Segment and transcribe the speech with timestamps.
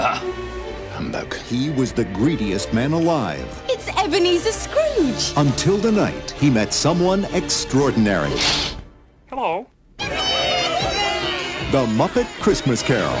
[0.00, 0.22] Ah,
[0.92, 1.34] humbug.
[1.34, 3.62] He was the greediest man alive.
[3.68, 5.32] It's Ebenezer Scrooge.
[5.36, 8.30] Until the night he met someone extraordinary.
[9.26, 9.66] Hello.
[9.98, 13.18] The Muppet Christmas Carol.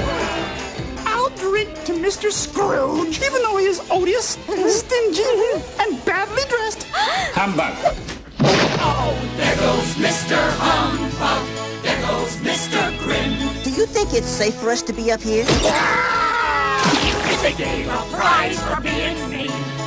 [1.04, 2.30] I'll drink to Mr.
[2.30, 5.22] Scrooge, even though he is odious and stingy
[5.80, 6.84] and badly dressed.
[7.34, 7.74] Humbug.
[8.80, 10.38] Oh, there goes Mr.
[10.62, 11.82] Humbug.
[11.82, 12.96] There goes Mr.
[13.00, 13.64] Grim.
[13.64, 15.44] Do you think it's safe for us to be up here?
[17.40, 19.46] If they gave a prize for being mean,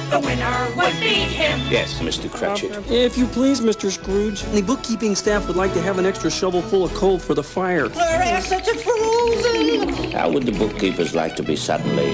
[0.09, 1.59] the winner would be him.
[1.69, 2.31] Yes, Mr.
[2.31, 2.89] Cratchit.
[2.89, 3.91] If you please, Mr.
[3.91, 7.33] Scrooge, the bookkeeping staff would like to have an extra shovel full of coal for
[7.33, 7.89] the fire.
[7.89, 10.13] They're such a fools.
[10.13, 12.13] How would the bookkeepers like to be suddenly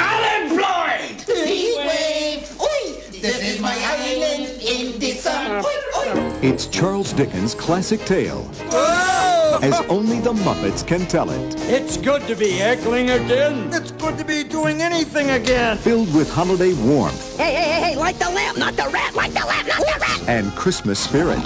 [0.00, 1.20] Unemployed!
[1.28, 2.60] Heat wave.
[2.60, 3.00] Oi!
[3.20, 5.64] This is my island in the sun.
[5.64, 6.38] Oi, oi.
[6.42, 8.50] It's Charles Dickens' classic tale.
[9.62, 11.54] As only the Muppets can tell it.
[11.70, 13.72] It's good to be heckling again.
[13.72, 15.78] It's good to be doing anything again.
[15.78, 19.32] Filled with holiday warmth Hey, hey, hey, hey, like the lamp, not the rat, like
[19.32, 20.28] the lamp, not the rat.
[20.28, 21.38] and Christmas spirit.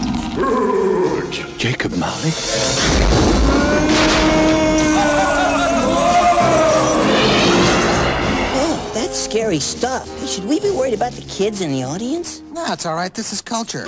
[1.58, 2.30] Jacob Marley?
[8.58, 10.06] Oh, that's scary stuff.
[10.20, 12.40] Hey, should we be worried about the kids in the audience?
[12.52, 13.12] No, it's all right.
[13.12, 13.84] This is culture.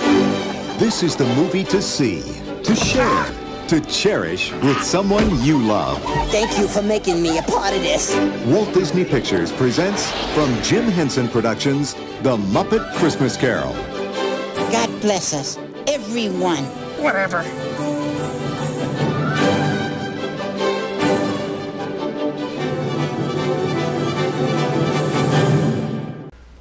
[0.77, 2.21] This is the movie to see,
[2.63, 3.25] to share,
[3.69, 6.01] to cherish with someone you love.
[6.31, 8.15] Thank you for making me a part of this.
[8.47, 13.73] Walt Disney Pictures presents from Jim Henson Productions, The Muppet Christmas Carol.
[14.71, 16.63] God bless us, everyone.
[16.97, 17.43] Whatever.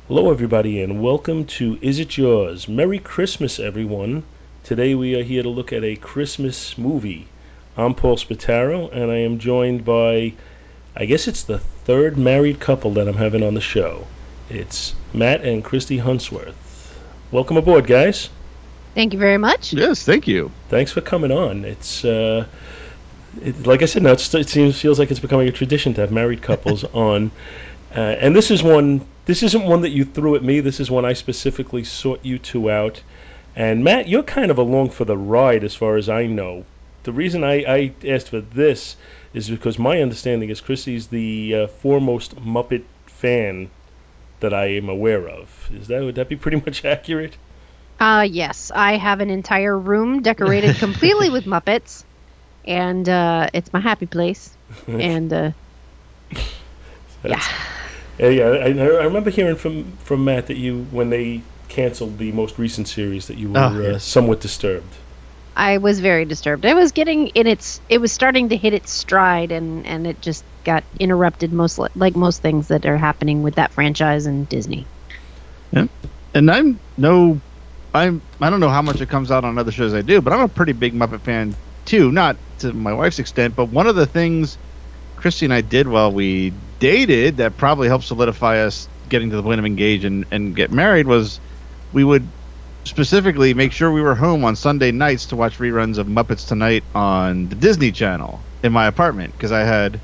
[0.09, 2.69] Hello, everybody, and welcome to Is It Yours?
[2.69, 4.25] Merry Christmas, everyone.
[4.69, 7.27] Today we are here to look at a Christmas movie.
[7.79, 10.35] I'm Paul Spataro, and I am joined by,
[10.95, 14.07] I guess it's the third married couple that I'm having on the show.
[14.51, 16.53] It's Matt and Christy Hunsworth.
[17.33, 18.29] Welcome aboard, guys.
[18.95, 19.73] Thank you very much.
[19.73, 20.51] Yes, thank you.
[20.69, 21.65] Thanks for coming on.
[21.65, 22.45] It's uh,
[23.41, 26.03] it, like I said, now it's, it seems feels like it's becoming a tradition to
[26.03, 27.31] have married couples on,
[27.97, 29.01] uh, and this is one.
[29.25, 30.61] This isn't one that you threw at me.
[30.61, 33.01] This is one I specifically sought you two out.
[33.59, 36.65] And Matt, you're kind of along for the ride, as far as I know.
[37.03, 38.95] The reason I, I asked for this
[39.35, 43.69] is because my understanding is Christy's the uh, foremost Muppet fan
[44.39, 45.71] that I am aware of.
[45.75, 47.37] Is that would that be pretty much accurate?
[47.99, 52.05] Uh, yes, I have an entire room decorated completely with Muppets,
[52.65, 54.55] and uh, it's my happy place.
[54.87, 55.51] And uh,
[57.25, 57.43] yeah,
[58.21, 58.45] Yeah, yeah.
[58.45, 62.89] I, I remember hearing from from Matt that you, when they canceled the most recent
[62.89, 64.93] series, that you were Oh, uh, somewhat disturbed.
[65.57, 66.65] I was very disturbed.
[66.65, 67.81] I was getting in its.
[67.89, 71.53] It was starting to hit its stride, and and it just got interrupted.
[71.53, 74.87] Most like most things that are happening with that franchise and Disney.
[75.73, 75.87] Yeah.
[76.35, 77.41] And I'm no,
[77.93, 80.33] I'm I don't know how much it comes out on other shows I do, but
[80.33, 82.13] I'm a pretty big Muppet fan too.
[82.13, 84.57] Not to my wife's extent, but one of the things
[85.17, 89.43] Christy and I did while we dated that probably helped solidify us getting to the
[89.43, 91.41] point of engage and, and get married was
[91.93, 92.29] we would
[92.85, 96.85] specifically make sure we were home on Sunday nights to watch reruns of Muppets Tonight
[96.95, 100.01] on the Disney Channel in my apartment because I had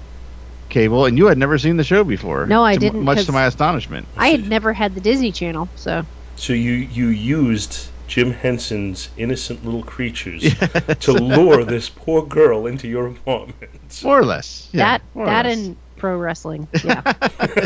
[0.69, 2.47] cable and you had never seen the show before.
[2.47, 4.09] No, I to- didn't, Much 'cause- to my astonishment.
[4.17, 6.03] I had never had the Disney Channel, so
[6.37, 10.43] So you you used Jim Henson's innocent little creatures
[11.01, 14.03] to lure this poor girl into your apartment.
[14.05, 14.69] More or less.
[14.73, 15.57] Yeah, that more that less.
[15.59, 16.69] and pro wrestling.
[16.85, 17.01] Yeah.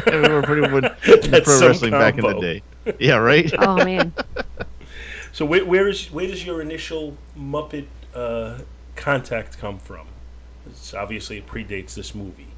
[0.07, 0.85] we were pretty good
[1.25, 2.63] in pro some wrestling back in the day.
[2.99, 3.53] Yeah, right.
[3.59, 4.13] oh man.
[5.33, 8.59] So where, where is where does your initial Muppet uh,
[8.97, 10.07] contact come from?
[10.67, 12.49] It's obviously it predates this movie.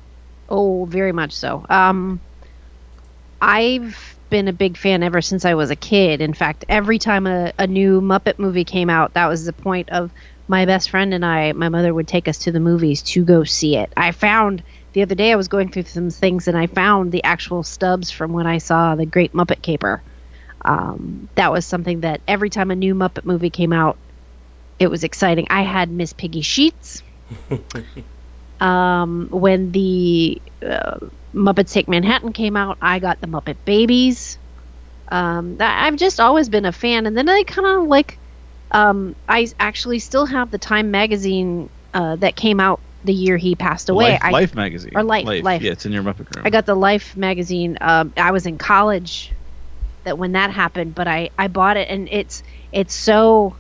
[0.49, 1.67] Oh, very much so.
[1.69, 2.21] Um,
[3.41, 6.21] I've been a big fan ever since I was a kid.
[6.21, 9.91] In fact, every time a, a new Muppet movie came out, that was the point
[9.91, 10.13] of
[10.49, 11.53] my best friend and I.
[11.53, 13.93] My mother would take us to the movies to go see it.
[13.97, 14.63] I found
[14.93, 18.11] the other day I was going through some things and I found the actual stubs
[18.11, 20.03] from when I saw the Great Muppet Caper.
[20.65, 23.97] Um, that was something that every time a new Muppet movie came out,
[24.79, 25.47] it was exciting.
[25.51, 27.03] I had Miss Piggy Sheets.
[28.61, 30.99] um, when the uh,
[31.35, 34.39] Muppets Take Manhattan came out, I got the Muppet Babies.
[35.09, 38.19] Um, I've just always been a fan, and then I kind of like.
[38.73, 43.57] Um, I actually still have the Time magazine uh, that came out the year he
[43.57, 44.13] passed away.
[44.13, 44.93] Life, I, Life magazine.
[44.95, 45.63] or Life, Life.
[45.63, 46.47] Yeah, it's in your Muppet room.
[46.47, 47.79] I got the Life magazine.
[47.81, 49.33] Um, I was in college
[50.05, 52.43] that when that happened, but I I bought it and it's
[52.73, 53.59] it's so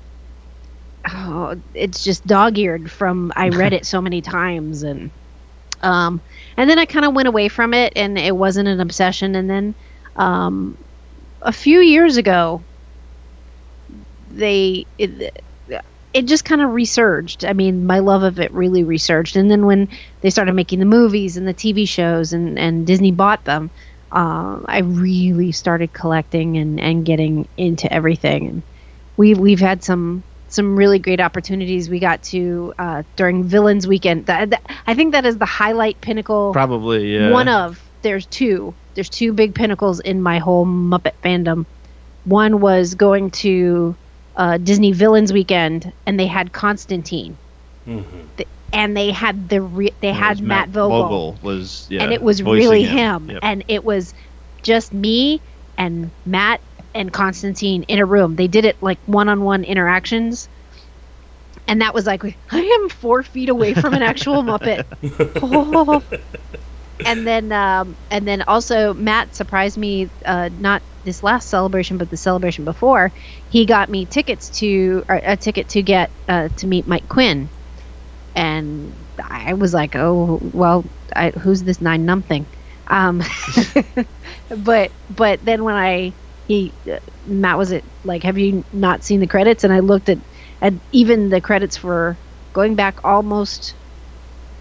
[1.08, 5.12] oh, it's just dog eared from I read it so many times and
[5.82, 6.22] Um,
[6.56, 9.36] and then I kind of went away from it, and it wasn't an obsession.
[9.36, 9.76] And then
[10.16, 10.78] um,
[11.42, 12.66] a few years ago,
[14.28, 15.32] they it,
[16.12, 17.44] it just kind of resurged.
[17.44, 19.36] I mean, my love of it really resurged.
[19.36, 19.88] And then when
[20.20, 23.70] they started making the movies and the TV shows, and and Disney bought them,
[24.12, 28.48] uh, I really started collecting and and getting into everything.
[28.48, 28.62] And
[29.16, 31.88] we we've had some some really great opportunities.
[31.88, 34.26] We got to uh, during Villains Weekend.
[34.26, 36.52] That, that- I think that is the highlight pinnacle.
[36.52, 37.30] Probably, yeah.
[37.30, 38.74] One of there's two.
[38.94, 41.66] There's two big pinnacles in my whole Muppet fandom.
[42.24, 43.94] One was going to
[44.36, 47.36] uh, Disney Villains Weekend, and they had Constantine,
[48.36, 52.12] Th- and they had the re- they It had was Matt, Vogel, was yeah, and
[52.12, 53.38] it was really him, Yep.
[53.42, 54.12] and it was
[54.62, 55.42] just me
[55.76, 56.60] and Matt
[56.94, 58.36] and Constantine in a room.
[58.36, 60.48] They did it like one-on-one interactions,
[61.66, 64.84] and that was like I am four feet away from an actual Muppet.
[65.42, 66.02] Oh.
[67.06, 70.10] And then, um, and then also Matt surprised me.
[70.24, 73.12] Uh, not this last celebration, but the celebration before.
[73.48, 77.50] He got me tickets to a ticket to get uh, to meet Mike Quinn,
[78.34, 82.50] and I was like, oh well, I, who's this nine nothing?
[82.88, 83.22] Um,
[84.48, 86.16] but but then when I
[86.46, 89.64] he uh, Matt was it like, have you not seen the credits?
[89.64, 90.18] And I looked at
[90.60, 92.20] at even the credits for
[92.52, 93.76] going back almost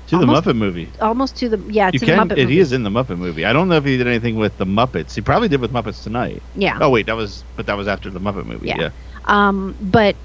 [0.08, 0.92] to the Muppet movie.
[1.00, 2.28] almost to the yeah You to can.
[2.28, 2.60] the Muppet He movie.
[2.60, 3.46] is in the Muppet movie.
[3.46, 5.14] I don't know if he did anything with the Muppets.
[5.14, 6.44] He probably did with Muppets Tonight.
[6.54, 6.78] Yeah.
[6.82, 8.68] Oh wait, that was but that was after the Muppet movie.
[8.68, 8.78] Yeah.
[8.78, 8.90] Yeah.
[9.26, 10.18] Um, but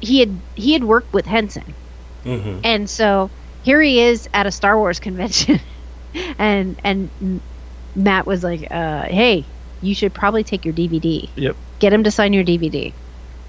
[0.00, 1.76] he had he had worked with Henson,
[2.28, 2.60] Mm-hmm.
[2.64, 3.30] and so
[3.62, 5.60] here he is at a Star Wars convention,
[6.38, 7.42] and and
[7.94, 11.30] Matt was like, uh, "Hey, you should probably take your DVD.
[11.36, 11.56] Yep.
[11.80, 12.94] Get him to sign your DVD."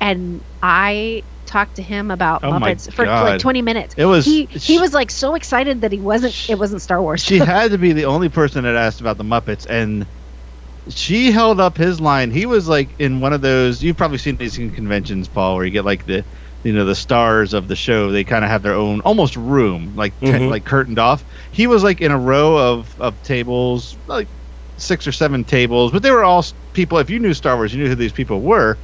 [0.01, 3.95] And I talked to him about Oh Muppets for like 20 minutes.
[3.97, 7.23] It was- he he was like so excited that he wasn't it wasn't Star Wars.
[7.23, 10.07] She had to be the only person that asked about the Muppets, and
[10.87, 12.31] she held up his line.
[12.31, 13.83] He was like in one of those.
[13.83, 16.25] You've probably seen these in conventions, Paul, where you get like the,
[16.63, 18.11] you know, the stars of the show.
[18.11, 20.49] They kind of have their own almost room, like ten, Mhm.
[20.51, 21.25] like curtained off.
[21.51, 24.29] He was like in a row of of tables, like
[24.77, 26.97] six or seven tables, but they were all people.
[26.99, 28.79] If you knew Star Wars, you knew who these people were.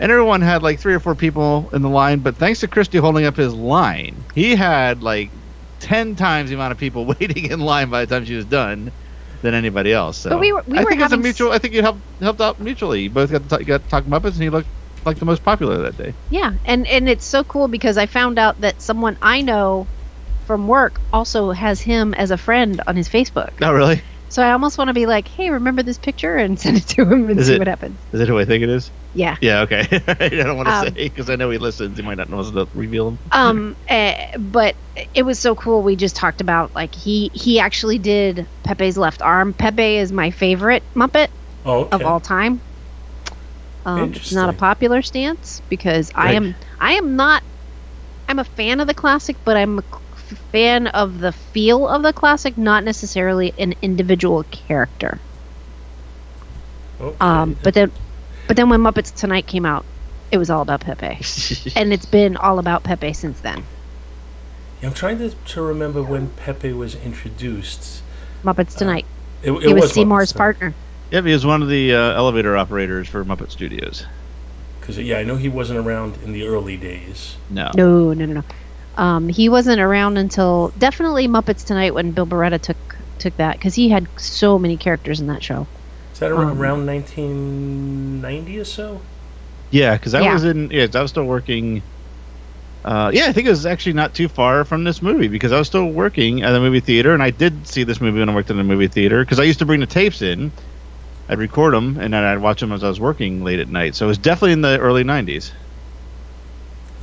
[0.00, 2.98] And everyone had like three or four people in the line, but thanks to Christy
[2.98, 5.32] holding up his line, he had like
[5.80, 8.92] ten times the amount of people waiting in line by the time she was done
[9.42, 10.18] than anybody else.
[10.18, 11.50] So But we were- we I were think it's a having s- mutual.
[11.52, 13.02] I think you helped helped out mutually.
[13.02, 14.70] You both got to talk, got to talk Muppets, and he looked
[15.04, 16.14] like the most popular that day.
[16.28, 19.88] Yeah, and and it's so cool because I found out that someone I know
[20.46, 23.50] from work also has him as a friend on his Facebook.
[23.62, 24.02] Oh, really?
[24.30, 27.02] So I almost want to be like, "Hey, remember this picture?" and send it to
[27.02, 28.00] him and Is see it- what happens.
[28.12, 28.92] Is that who I think it is?
[29.14, 29.36] Yeah.
[29.40, 29.62] Yeah.
[29.62, 29.80] Okay.
[30.06, 31.96] I don't want to Um, say because I know he listens.
[31.98, 33.20] He might not know us to reveal him.
[33.32, 34.76] Um, eh, but
[35.14, 35.82] it was so cool.
[35.82, 39.54] We just talked about like he he actually did Pepe's left arm.
[39.54, 41.28] Pepe is my favorite Muppet
[41.64, 41.96] Oh, okay.
[41.96, 42.62] of all time.
[43.88, 47.42] Um, it's not a popular stance because I am I am not
[48.28, 49.82] I'm a fan of the classic, but I'm a
[50.52, 55.18] fan of the feel of the classic, not necessarily an individual character.
[57.00, 57.16] Okay.
[57.20, 57.90] Um, but then
[58.46, 59.86] but then when Muppets Tonight came out,
[60.30, 61.18] it was all about Pepe,
[61.76, 63.64] and it's been all about Pepe since then.
[64.82, 68.02] Yeah, I'm trying to, to remember when Pepe was introduced.
[68.44, 69.06] Muppets Tonight.
[69.42, 70.74] It, it he was, was Seymour's partner.
[71.10, 74.04] Yep, he was one of the uh, elevator operators for Muppet Studios.
[74.80, 77.36] Because yeah, I know he wasn't around in the early days.
[77.48, 77.70] No.
[77.76, 78.42] No, no, no, no.
[78.94, 82.78] Um, he wasn't around until definitely Muppets Tonight when Bill Beretta took
[83.18, 85.68] took that because he had so many characters in that show.
[86.12, 89.02] Is that ar- Um, around 1990 or so?
[89.70, 90.34] Yeah, because I Yeah.
[90.34, 90.70] was in.
[90.70, 91.84] Yeah, I was still working.
[92.84, 95.58] Uh, yeah, I think it was actually not too far from this movie because I
[95.58, 98.34] was still working at the movie theater, and I did see this movie when I
[98.34, 100.54] worked in the movie theater because I used to bring the tapes in.
[101.28, 103.94] I'd record them and then I'd watch them as I was working late at night.
[103.94, 105.52] So it was definitely in the early '90s.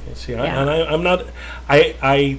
[0.07, 0.43] Yeah, See, Yeah.
[0.43, 1.25] I, and I, I'm not.
[1.69, 2.37] I I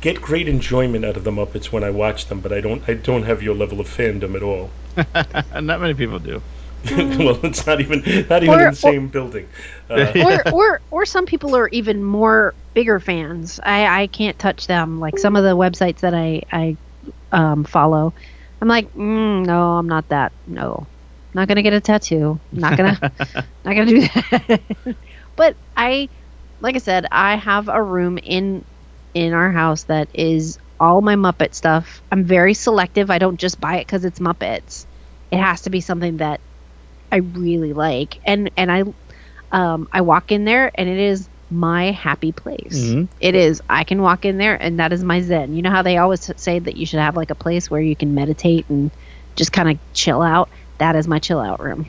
[0.00, 2.82] get great enjoyment out of the Muppets when I watch them, but I don't.
[2.88, 4.70] I don't have your level of fandom at all.
[5.60, 6.42] not many people do.
[6.90, 9.48] well, it's not even not even Or- in the same building.
[9.90, 13.58] Uh, or or or some people are even more bigger fans.
[13.62, 15.00] I I can't touch them.
[15.00, 16.76] Like some of the websites that I I
[17.32, 18.14] um, follow,
[18.60, 20.32] I'm like, mm, no, I'm not that.
[20.46, 20.86] No,
[21.38, 22.40] not gonna get a tattoo.
[22.52, 22.98] Not gonna
[23.64, 24.62] not gonna do that.
[25.36, 26.08] but I,
[26.60, 28.64] like I said, I have a room in
[29.14, 32.02] in our house that is all my Muppet stuff.
[32.10, 33.10] I'm very selective.
[33.10, 34.86] I don't just buy it because it's Muppets.
[35.30, 36.40] It has to be something that
[37.10, 38.82] I really like, and and I
[39.50, 42.74] um, I walk in there and it is my happy place.
[42.78, 43.08] Mhm.
[43.20, 43.62] It is.
[43.68, 45.52] I can walk in there and that is my zen.
[45.54, 47.96] You know how they always say that you should have like a place where you
[47.96, 48.92] can meditate and
[49.36, 50.50] just kind of chill out?
[50.78, 51.86] That is my chill out room.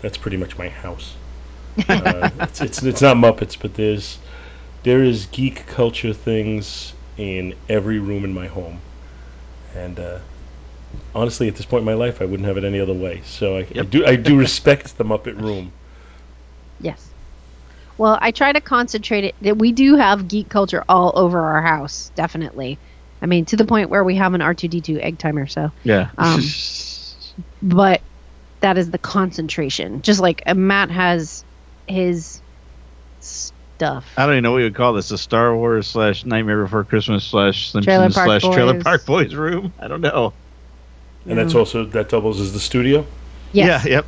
[0.00, 1.14] That's pretty much my house.
[1.88, 4.18] uh, it's, it's it's not Muppets, but there's
[4.82, 8.78] there is geek culture things in every room in my home,
[9.74, 10.18] and uh,
[11.14, 13.22] honestly, at this point in my life, I wouldn't have it any other way.
[13.24, 15.72] So I, I do I do respect the Muppet room.
[16.80, 17.10] Yes.
[17.98, 19.34] Well, I try to concentrate it.
[19.42, 22.78] that We do have geek culture all over our house, definitely.
[23.20, 25.46] I mean, to the point where we have an R2D2 egg timer.
[25.46, 26.08] So, Yeah.
[26.16, 26.40] Um,
[27.62, 28.00] but
[28.60, 30.02] that is the concentration.
[30.02, 31.44] Just like uh, Matt has
[31.86, 32.40] his
[33.20, 34.06] stuff.
[34.16, 35.10] I don't even know what you would call this.
[35.10, 38.82] A Star Wars slash Nightmare Before Christmas slash Trailer Simpsons Park slash Trailer Boys.
[38.82, 39.72] Park Boys room.
[39.78, 40.32] I don't know.
[41.26, 43.06] And that's also that doubles as the studio.
[43.52, 43.84] Yes.
[43.84, 43.92] Yeah.
[43.92, 44.06] Yep.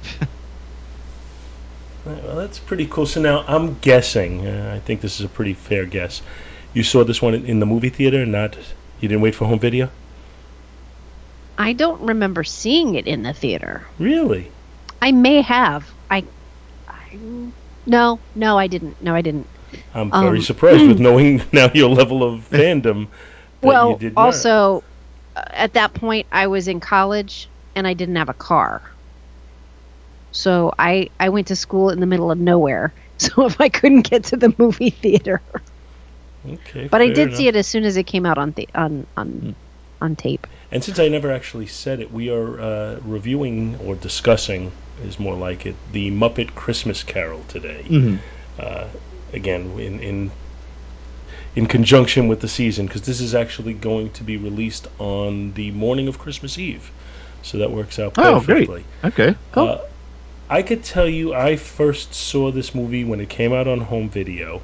[2.05, 3.07] Right, Well, that's pretty cool.
[3.07, 4.47] So now I'm guessing.
[4.47, 6.23] Uh, I think this is a pretty fair guess.
[6.75, 8.57] You saw this one in, in the movie theater, not
[9.01, 9.91] you didn't wait for home video.
[11.57, 13.89] I don't remember seeing it in the theater.
[13.99, 14.53] Really?
[15.01, 15.95] I may have.
[16.11, 16.29] I,
[16.89, 17.53] I
[17.87, 19.01] no, no, I didn't.
[19.01, 19.51] No, I didn't.
[19.95, 23.09] I'm very Um, surprised with knowing now your level of fandom.
[23.63, 24.85] That well, you did also,
[25.37, 28.83] uh, at that point, I was in college and I didn't have a car.
[30.33, 32.95] So I I went to school in the middle of nowhere.
[33.19, 35.45] So if I couldn't get to the movie theater,
[36.45, 37.35] Okay, but I did enough.
[37.35, 39.57] see it as soon as it came out on the on on
[40.01, 40.47] on tape.
[40.73, 44.73] And since I never actually said it, we are uh, reviewing or discussing,
[45.05, 47.85] is more like it, the Muppet Christmas Carol today.
[47.87, 48.19] Mhm.
[48.59, 48.85] Uh,
[49.35, 50.31] again, in in
[51.55, 55.71] in conjunction with the season, because this is actually going to be released on the
[55.73, 56.91] morning of Christmas Eve,
[57.43, 58.85] so that works out perfectly.
[59.05, 59.13] Oh, great.
[59.13, 59.37] Okay.
[59.53, 59.69] Cool.
[59.69, 59.79] Uh,
[60.49, 64.09] I could tell you, I first saw this movie when it came out on home
[64.09, 64.63] video,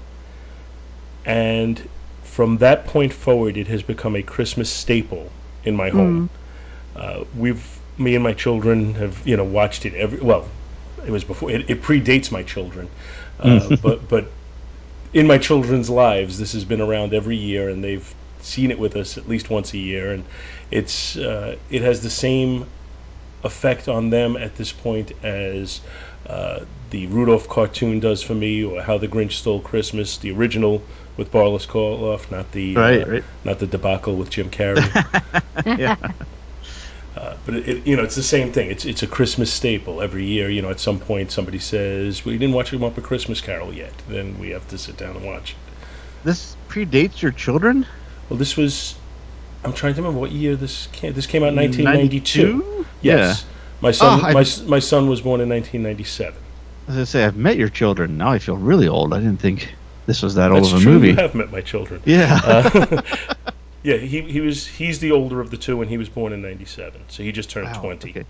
[1.26, 1.86] and
[2.24, 5.30] from that point forward, it has become a Christmas staple
[5.68, 6.30] in my home.
[6.96, 10.18] Uh, we've, me and my children have, you know, watched it every.
[10.20, 10.48] Well,
[11.06, 11.50] it was before.
[11.50, 12.88] It, it predates my children,
[13.40, 14.30] uh, but but
[15.12, 18.96] in my children's lives, this has been around every year, and they've seen it with
[18.96, 20.24] us at least once a year, and
[20.70, 22.66] it's uh, it has the same
[23.44, 25.80] effect on them at this point as
[26.26, 26.60] uh,
[26.90, 30.82] the Rudolph cartoon does for me, or How the Grinch Stole Christmas, the original
[31.18, 33.24] with Boris Karloff, not the Right, uh, right.
[33.44, 34.88] not the debacle with Jim Carrey.
[35.66, 35.96] yeah.
[37.16, 38.70] Uh, but it, it, you know, it's the same thing.
[38.70, 40.50] It's it's a Christmas staple every year.
[40.50, 43.92] You know, at some point somebody says we didn't watch up a Christmas Carol yet.
[44.06, 45.52] Then we have to sit down and watch.
[45.52, 45.56] it.
[46.24, 47.86] This predates your children.
[48.28, 48.94] Well, this was.
[49.64, 51.12] I'm trying to remember what year this came.
[51.14, 52.58] This came out in 1992.
[52.58, 52.86] 92?
[53.02, 53.44] Yes.
[53.80, 56.42] My son, Oh, I- my, my son was born in 1997.
[56.86, 58.16] As I say, I've met your children.
[58.16, 59.12] Now I feel really old.
[59.12, 59.74] I didn't think
[60.08, 60.92] this was that old That's of a true.
[60.94, 61.08] movie.
[61.08, 62.00] You have met my children.
[62.04, 62.40] Yeah.
[62.42, 63.02] Uh,
[63.84, 63.96] yeah.
[63.98, 67.02] He he was he's the older of the two, and he was born in '97,
[67.08, 68.10] so he just turned Wow, 20.
[68.10, 68.24] okay.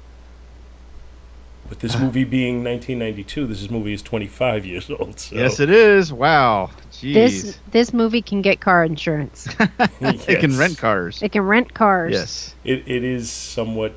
[1.71, 5.21] With this movie being 1992, this movie is 25 years old.
[5.21, 6.13] So Yes, it is.
[6.13, 6.71] Wow.
[6.93, 7.15] Jeez.
[7.15, 9.47] This this movie can get car insurance.
[10.01, 11.23] It can rent cars.
[11.23, 12.13] it can rent cars.
[12.13, 12.55] Yes.
[12.65, 13.93] It it is somewhat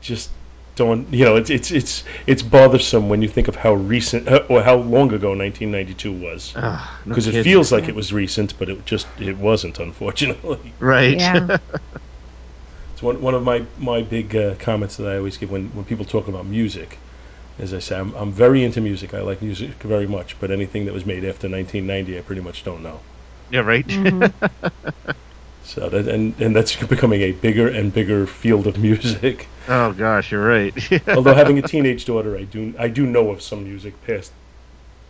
[0.00, 0.30] just
[0.76, 4.44] don't you know it's it's it's it's bothersome when you think of how recent uh,
[4.48, 8.58] or how long ago 1992 was Ah, no because it feels like it was recent,
[8.58, 10.76] but it just it wasn't unfortunately.
[10.80, 11.18] right.
[11.18, 11.58] Yeah.
[12.92, 15.84] It's one, one of my, my big uh, comments that I always give when, when
[15.84, 17.00] people talk about music.
[17.58, 19.14] As I say, I'm, I'm very into music.
[19.14, 22.64] I like music very much, but anything that was made after 1990, I pretty much
[22.64, 23.02] don't know.
[23.48, 23.60] yeah.
[23.60, 23.90] Right.
[25.64, 29.48] So that and, and that's becoming a bigger and bigger field of music.
[29.68, 30.74] oh gosh, you're right.
[31.08, 34.32] Although having a teenage daughter, I do I do know of some music past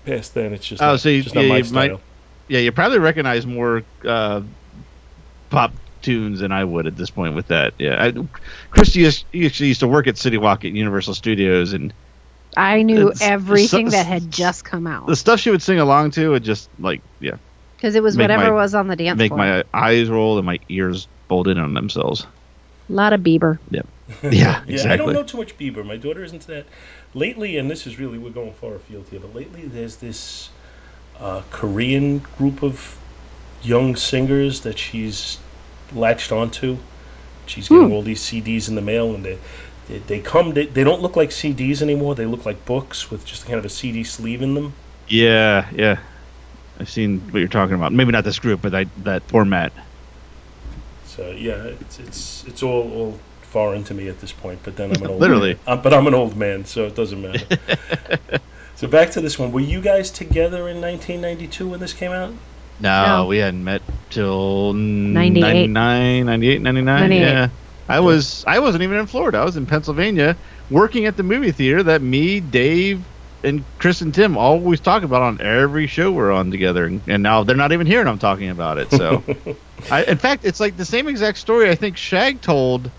[0.06, 0.52] past then.
[0.52, 2.00] It's just Oh, not, so you- just not yeah, my you might- style.
[2.48, 4.42] yeah, you probably recognize more uh,
[5.50, 7.74] pop tunes than I would at this point with that.
[7.78, 8.12] Yeah, I,
[8.70, 11.92] Christy used, actually used to work at City Walk at Universal Studios, and
[12.56, 15.80] I knew It's- everything so- that had just come out the stuff she would sing
[15.80, 17.36] along to would just like yeah
[17.84, 19.40] because it was whatever my- was on the dance make floor.
[19.40, 22.26] my eyes roll and my ears fold in on themselves.
[22.88, 23.58] A lot of Bieber.
[24.22, 25.84] Yeah, Yeah, I don't know too much Bieber.
[25.84, 26.64] My daughter isn't that.
[27.14, 30.50] Lately, and this is really we're going far afield here, but lately there's this
[31.20, 32.98] uh, Korean group of
[33.62, 35.38] young singers that she's
[35.94, 36.78] latched onto.
[37.46, 39.38] She's getting all these CDs in the mail, and they
[39.88, 40.54] they, they come.
[40.54, 42.14] They, they don't look like CDs anymore.
[42.14, 44.72] They look like books with just kind of a CD sleeve in them.
[45.08, 45.98] Yeah, yeah.
[46.78, 47.92] I've seen what you're talking about.
[47.92, 49.72] Maybe not this group, but that that format.
[51.02, 54.62] So yeah, it's it's it's all all foreign to me at this point.
[54.62, 55.54] But then I'm an old Literally.
[55.54, 55.60] man.
[55.66, 57.46] Uh, but I'm an old man, so it doesn't matter.
[58.76, 59.52] So back to this one.
[59.52, 62.34] Were you guys together in 1992 when this came out?
[62.80, 63.26] No, No.
[63.26, 65.70] we hadn't met till 98.
[65.72, 67.00] 99, 98, 99.
[67.00, 67.20] 98.
[67.20, 67.48] Yeah.
[67.88, 69.38] I was I wasn't even in Florida.
[69.38, 70.38] I was in Pennsylvania
[70.68, 73.06] working at the movie theater that me, Dave,
[73.44, 76.86] and Chris and Tim always talk about on every show we're on together.
[76.86, 78.90] And, and now they're not even here and I'm talking about it.
[78.90, 79.22] So
[79.90, 82.90] I, in fact, it's like the same exact story I think Shag told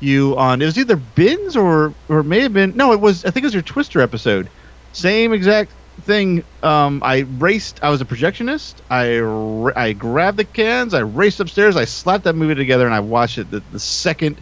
[0.00, 3.24] you on it was either Bins or or it may have been no, it was
[3.24, 4.50] I think it was your Twister episode.
[4.92, 6.44] Same exact thing.
[6.62, 7.80] Um, I raced.
[7.82, 8.74] I was a projectionist.
[8.90, 10.94] I ra- I grabbed the cans.
[10.94, 11.76] I raced upstairs.
[11.76, 13.50] I slapped that movie together and I watched it.
[13.50, 14.40] The, the second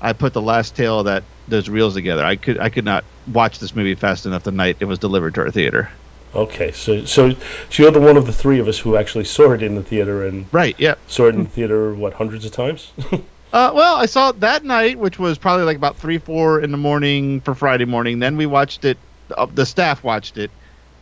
[0.00, 3.04] I put the last tail of that those reels together, I could I could not
[3.32, 5.90] watch this movie fast enough the night it was delivered to our theater.
[6.34, 7.30] Okay, so so
[7.70, 9.82] so you're the one of the three of us who actually saw it in the
[9.82, 10.74] theater and Right.
[10.78, 10.94] Yeah.
[11.06, 12.92] saw it in the theater what hundreds of times.
[13.52, 16.72] Uh, well, I saw it that night, which was probably like about three, four in
[16.72, 18.18] the morning for Friday morning.
[18.18, 18.98] Then we watched it.
[19.30, 20.50] Uh, the staff watched it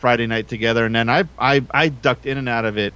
[0.01, 2.93] Friday night together, and then I, I, I ducked in and out of it.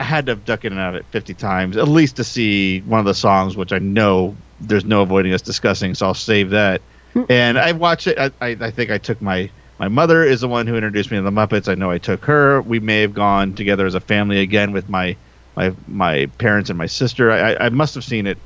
[0.00, 2.80] I had to duck in and out of it 50 times, at least to see
[2.80, 6.48] one of the songs, which I know there's no avoiding us discussing, so I'll save
[6.50, 6.80] that.
[7.28, 8.18] And I watched it.
[8.18, 11.16] I, I, I think I took my my mother is the one who introduced me
[11.18, 11.68] to the Muppets.
[11.68, 12.62] I know I took her.
[12.62, 15.16] We may have gone together as a family again with my
[15.56, 17.30] my my parents and my sister.
[17.30, 18.38] I, I- must have seen it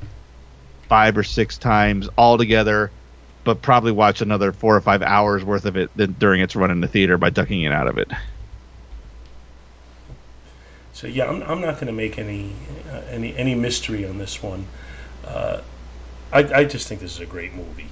[0.88, 2.92] five or six times all together,
[3.44, 6.80] but probably watched another four or five hours worth of it during its run in
[6.80, 8.10] the theater by ducking it out of it.
[10.92, 12.52] So yeah, I'm, I'm not going to make any
[12.90, 14.66] uh, any any mystery on this one.
[15.26, 15.62] Uh,
[16.32, 17.91] I I just think this is a great movie.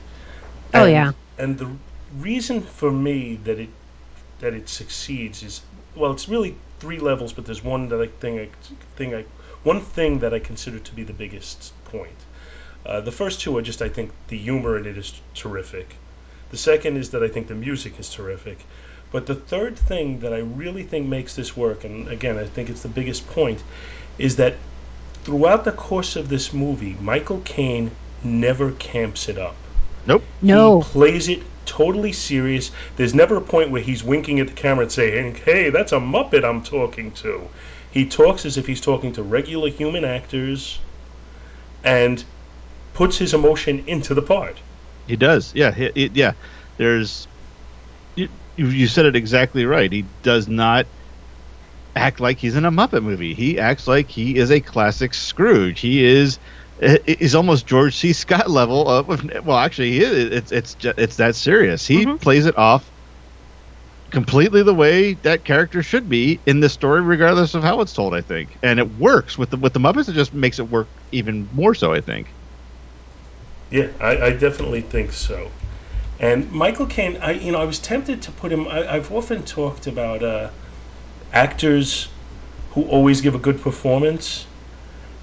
[0.75, 1.13] Oh, yeah.
[1.39, 1.71] And the
[2.19, 3.71] reason for me that it
[4.41, 5.61] that it succeeds is
[5.95, 8.49] well, it's really three levels, but there's one that I thing I
[8.97, 9.25] thing I
[9.63, 12.17] one thing that I consider to be the biggest point.
[12.87, 15.97] Uh, the first two are just I think the humor in it is terrific.
[16.51, 18.65] The second is that I think the music is terrific.
[19.13, 22.71] But the third thing that I really think makes this work, and again, I think
[22.71, 23.63] it's the biggest point,
[24.19, 24.55] is that
[25.25, 27.91] throughout the course of this movie, Michael Caine
[28.23, 29.57] never camps it up.
[30.11, 30.25] Nope.
[30.43, 30.81] No.
[30.81, 32.73] He plays it totally serious.
[32.97, 35.99] There's never a point where he's winking at the camera and saying, hey, that's a
[36.01, 37.41] Muppet I'm talking to.
[37.93, 40.81] He talks as if he's talking to regular human actors
[41.85, 42.25] and
[42.95, 44.57] puts his emotion into the part.
[45.07, 45.55] He does.
[45.55, 45.71] Yeah.
[45.73, 46.33] He, he- yeah.
[46.77, 47.29] There's.
[48.17, 49.93] You, you you said it exactly right.
[49.93, 50.87] He does not
[51.95, 53.35] act like he's in a Muppet movie.
[53.35, 55.79] He acts like he is a classic Scrooge.
[55.81, 56.39] He is.
[56.81, 58.13] Is almost George C.
[58.15, 59.09] Scott level of
[59.45, 60.13] well, actually, he is.
[60.33, 61.87] It's it's it's that serious.
[61.87, 62.91] He plays it off
[64.11, 68.15] completely the way that character should be in this story, regardless of how it's told.
[68.15, 70.09] I think, and it works with the with the Muppets.
[70.09, 71.93] It just makes it work even more so.
[71.93, 72.35] I think.
[73.71, 75.53] Yeah, I, I definitely think so.
[76.19, 78.69] And Michael Caine, I you know I was tempted to put him.
[78.69, 80.51] I, I've often talked about uh,
[81.33, 82.09] actors
[82.71, 84.47] who always give a good performance,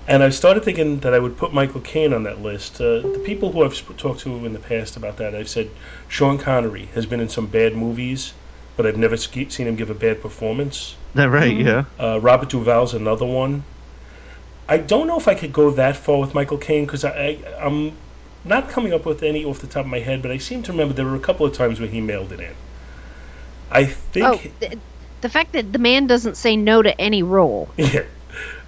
[0.08, 2.80] and I started thinking that I would put Michael Caine on that list.
[2.80, 5.70] Uh, the people who I've sp- talked to in the past about that, I've said
[6.08, 8.34] Sean Connery has been in some bad movies,
[8.78, 10.96] but I've never ske- seen him give a bad performance.
[11.14, 11.56] That right?
[11.56, 11.86] Yeah.
[12.00, 13.64] Uh, Robert Duvall's another one.
[14.70, 17.40] I don't know if I could go that far with Michael Caine because I, I,
[17.60, 17.94] I'm
[18.46, 20.72] not coming up with any off the top of my head, but I seem to
[20.72, 22.54] remember there were a couple of times where he mailed it in.
[23.72, 24.26] I think.
[24.26, 24.80] Oh, th-
[25.22, 27.70] the fact that the man doesn't say no to any role.
[27.78, 28.04] Yeah.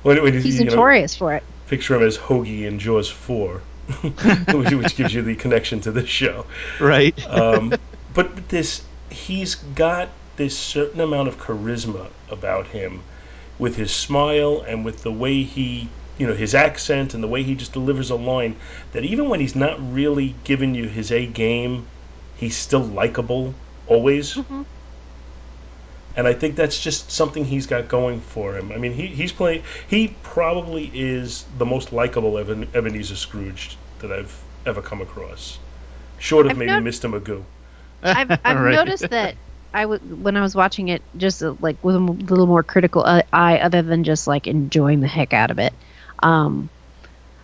[0.03, 1.43] When, when you- He's you know, notorious for it.
[1.67, 3.61] picture him as Hoagie in Jaws 4,
[4.01, 6.45] which, which gives you the connection to this show.
[6.79, 7.13] Right.
[7.27, 7.73] Um,
[8.13, 13.01] but this, he's got this certain amount of charisma about him
[13.57, 17.43] with his smile and with the way he, you know, his accent and the way
[17.43, 18.55] he just delivers a line
[18.91, 21.87] that even when he's not really giving you his A game,
[22.33, 23.53] he's still likable
[23.85, 24.37] always.
[26.15, 28.71] And I think that's just something he's got going for him.
[28.71, 29.63] I mean, he, he's playing.
[29.87, 35.57] He probably is the most likable Eben, Ebenezer Scrooge that I've ever come across,
[36.17, 37.09] short of I've maybe not- Mr.
[37.11, 37.43] Magoo.
[38.03, 38.75] I've, I've Right.
[38.75, 39.35] noticed that
[39.73, 42.63] I w- when I was watching it, just uh, like with a m- little more
[42.63, 45.73] critical uh, eye, other than just like enjoying the heck out of it.
[46.23, 46.69] Um,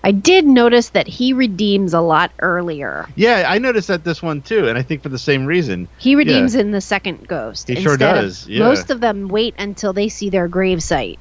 [0.06, 3.08] I did notice that he redeems a lot earlier.
[3.16, 5.88] Yeah, I noticed that this one too, and I think for the same reason.
[5.98, 6.62] He redeems Yeah.
[6.62, 7.68] in the second Ghost.
[7.68, 8.60] He sure instead of- does, yeah.
[8.60, 11.18] Most of them wait until they see their gravesite,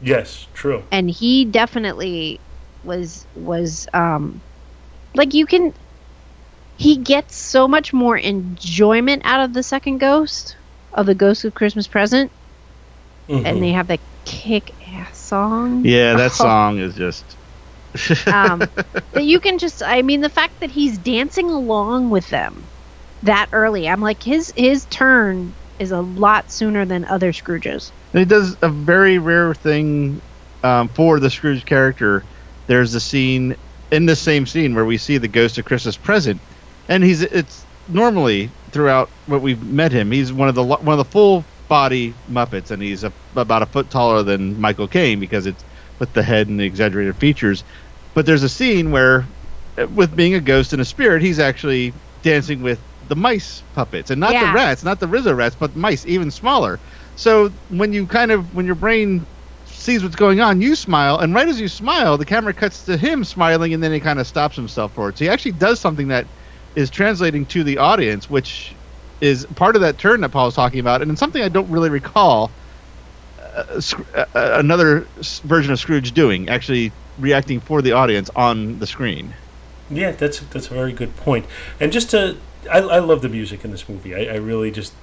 [0.00, 0.82] Yes, true.
[0.90, 2.40] and he definitely
[2.82, 4.40] was was um
[5.14, 5.74] like you can.
[6.78, 10.56] He gets so much more enjoyment out of the second Ghost
[10.94, 12.32] of the Ghost of Christmas Present,
[13.28, 13.44] Mhm.
[13.44, 15.84] and they have the kick ass song.
[15.84, 16.34] Yeah, that Oh.
[16.44, 17.36] song is just.
[18.26, 18.58] um,
[19.12, 22.64] that you can just I mean the fact that he's dancing along with them
[23.22, 23.88] that early.
[23.88, 27.90] I'm like his his turn is a lot sooner than other Scrooges.
[28.12, 30.20] And he does a very rare thing
[30.62, 32.24] um, for the Scrooge character.
[32.66, 33.56] There's a scene
[33.90, 36.40] in the same scene where we see the ghost of Christmas present,
[36.88, 40.98] and he's it's normally throughout what we've met him, he's one of the one of
[40.98, 45.46] the full body Muppets, and he's a, about a foot taller than Michael Caine because
[45.46, 45.64] it's
[45.98, 47.64] with the head and the exaggerated features.
[48.14, 49.28] But there's a scene where,
[49.90, 54.20] with being a ghost and a spirit, he's actually dancing with the mice puppets, and
[54.20, 54.46] not Yeah.
[54.46, 56.80] the rats, not the Rizzo rats, but mice, even smaller.
[57.16, 59.26] So when you kind of when your brain
[59.64, 62.96] sees what's going on, you smile, and right as you smile, the camera cuts to
[62.96, 65.18] him smiling, and then he kind of stops himself for it.
[65.18, 66.26] So he actually does something that
[66.74, 68.74] is translating to the audience, which
[69.20, 71.70] is part of that turn that Paul was talking about, and it's something I don't
[71.70, 72.54] really recall
[73.54, 73.80] uh,
[74.34, 75.10] another
[75.44, 79.36] version of Scrooge doing, actually reacting for the audience on the screen.
[79.88, 81.46] Yeah, that's that's a very good point.
[81.78, 82.40] And just to,
[82.70, 84.14] I, I love the music in this movie.
[84.14, 84.94] I, I really just,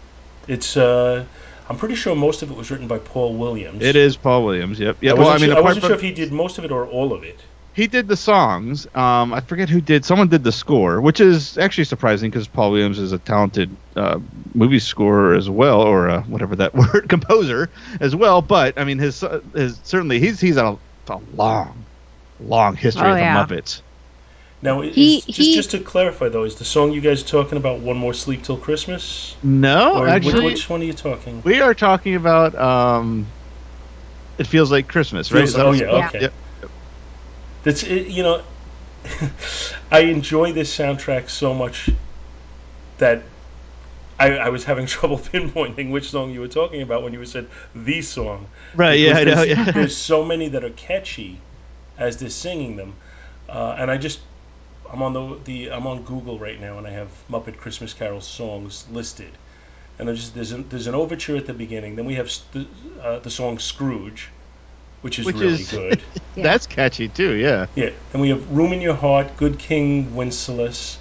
[0.48, 0.76] it's.
[0.78, 1.26] uh
[1.70, 3.82] I'm pretty sure most of it was written by Paul Williams.
[3.82, 4.78] It is Paul Williams.
[4.80, 4.98] Yep.
[5.02, 5.14] Yeah.
[5.14, 7.14] Well, I mean, sure, I wasn't sure if he did most of it or all
[7.14, 7.46] of it.
[7.74, 8.86] He did the songs.
[8.96, 10.04] Um, I forget who did.
[10.06, 14.20] Someone did the score, which is actually surprising because Paul Williams is a talented uh,
[14.54, 18.42] movie scorer as well, or uh, whatever that word, composer as well.
[18.42, 20.78] But I mean, his uh, his certainly he's he's a,
[21.10, 21.86] a long,
[22.40, 23.46] long history Oh, of the yeah.
[23.46, 23.82] Muppets.
[24.64, 27.28] Now, is, He- just he- just to clarify though, is the song you guys are
[27.28, 29.36] talking about "One More Sleep Till Christmas"?
[29.42, 31.42] No, or actually, which one are you talking?
[31.44, 32.54] we are talking about.
[32.56, 33.34] Um,
[34.38, 35.40] it feels like Christmas, right?
[35.40, 36.08] Feels Is that like- oh yeah, Yeah.
[36.08, 36.22] okay.
[36.22, 36.34] Yep.
[37.64, 38.44] That's it, you know,
[39.92, 41.90] I enjoy this soundtrack so much
[42.98, 43.24] that
[44.20, 47.50] I, I was having trouble pinpointing which song you were talking about when you said
[47.74, 48.50] the song.
[48.74, 49.72] Right, yeah, I know, There's, yeah.
[49.74, 51.42] there's so many that are catchy
[51.98, 52.96] as they're singing them,
[53.50, 54.22] uh, and I just
[54.92, 58.22] I'm on the the I'm on Google right now and I have Muppet Christmas Carol
[58.22, 59.38] songs listed,
[60.00, 61.96] and there's just, there's an, there's an overture at the beginning.
[61.96, 62.68] Then we have s- the,
[63.02, 64.34] uh, the song Scrooge,
[65.02, 66.02] which is Which really is- good.
[66.34, 66.44] Yeah.
[66.44, 67.34] That's catchy too.
[67.34, 67.66] Yeah.
[67.76, 70.98] Yeah, and we have Room in Your Heart, Good King Wenceslas,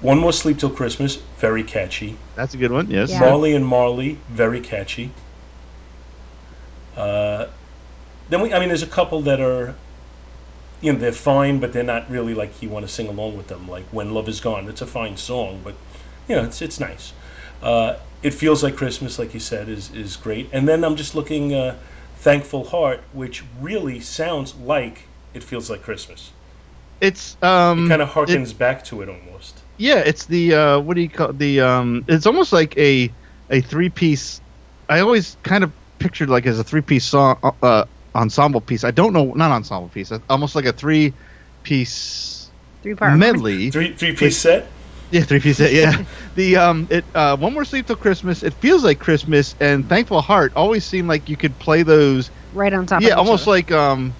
[0.00, 2.16] One More Sleep Till Christmas, very catchy.
[2.36, 2.88] That's a good one.
[2.88, 3.10] Yes.
[3.10, 3.18] Yeah.
[3.18, 5.10] Marley and Marley, very catchy.
[6.96, 7.46] Uh,
[8.28, 9.74] then we, I mean, there's a couple that are,
[10.80, 13.48] you know, they're fine, but they're not really like you want to sing along with
[13.48, 13.68] them.
[13.68, 15.74] Like When Love Is Gone, it's a fine song, but
[16.28, 17.12] you know, it's it's nice.
[17.62, 20.48] Uh, it feels like Christmas, like you said, is is great.
[20.52, 21.76] And then I'm just looking, uh,
[22.26, 26.32] Thankful Heart, which really sounds like it feels like Christmas.
[27.00, 27.86] It's um.
[27.86, 29.62] It kind of it- harkens back to it almost.
[29.78, 32.04] Yeah, it's the uh, what do you call the um?
[32.08, 33.14] It's almost like a
[33.50, 34.40] a three piece.
[34.88, 37.84] I always kind of pictured like as a three piece song uh,
[38.14, 38.84] ensemble piece.
[38.84, 40.10] I don't know, not ensemble piece.
[40.12, 41.16] uh, Almost like a three
[41.62, 43.70] piece Three part medley.
[43.70, 44.75] Three three piece set.
[45.10, 45.58] Yeah, three piece.
[45.58, 48.42] set, Yeah, the um, it uh, one more sleep till Christmas.
[48.42, 52.30] It feels like Christmas, and Thankful Heart always seemed like you could play those.
[52.52, 53.02] right on top.
[53.02, 53.50] Yeah, of each almost other.
[53.50, 54.16] like um,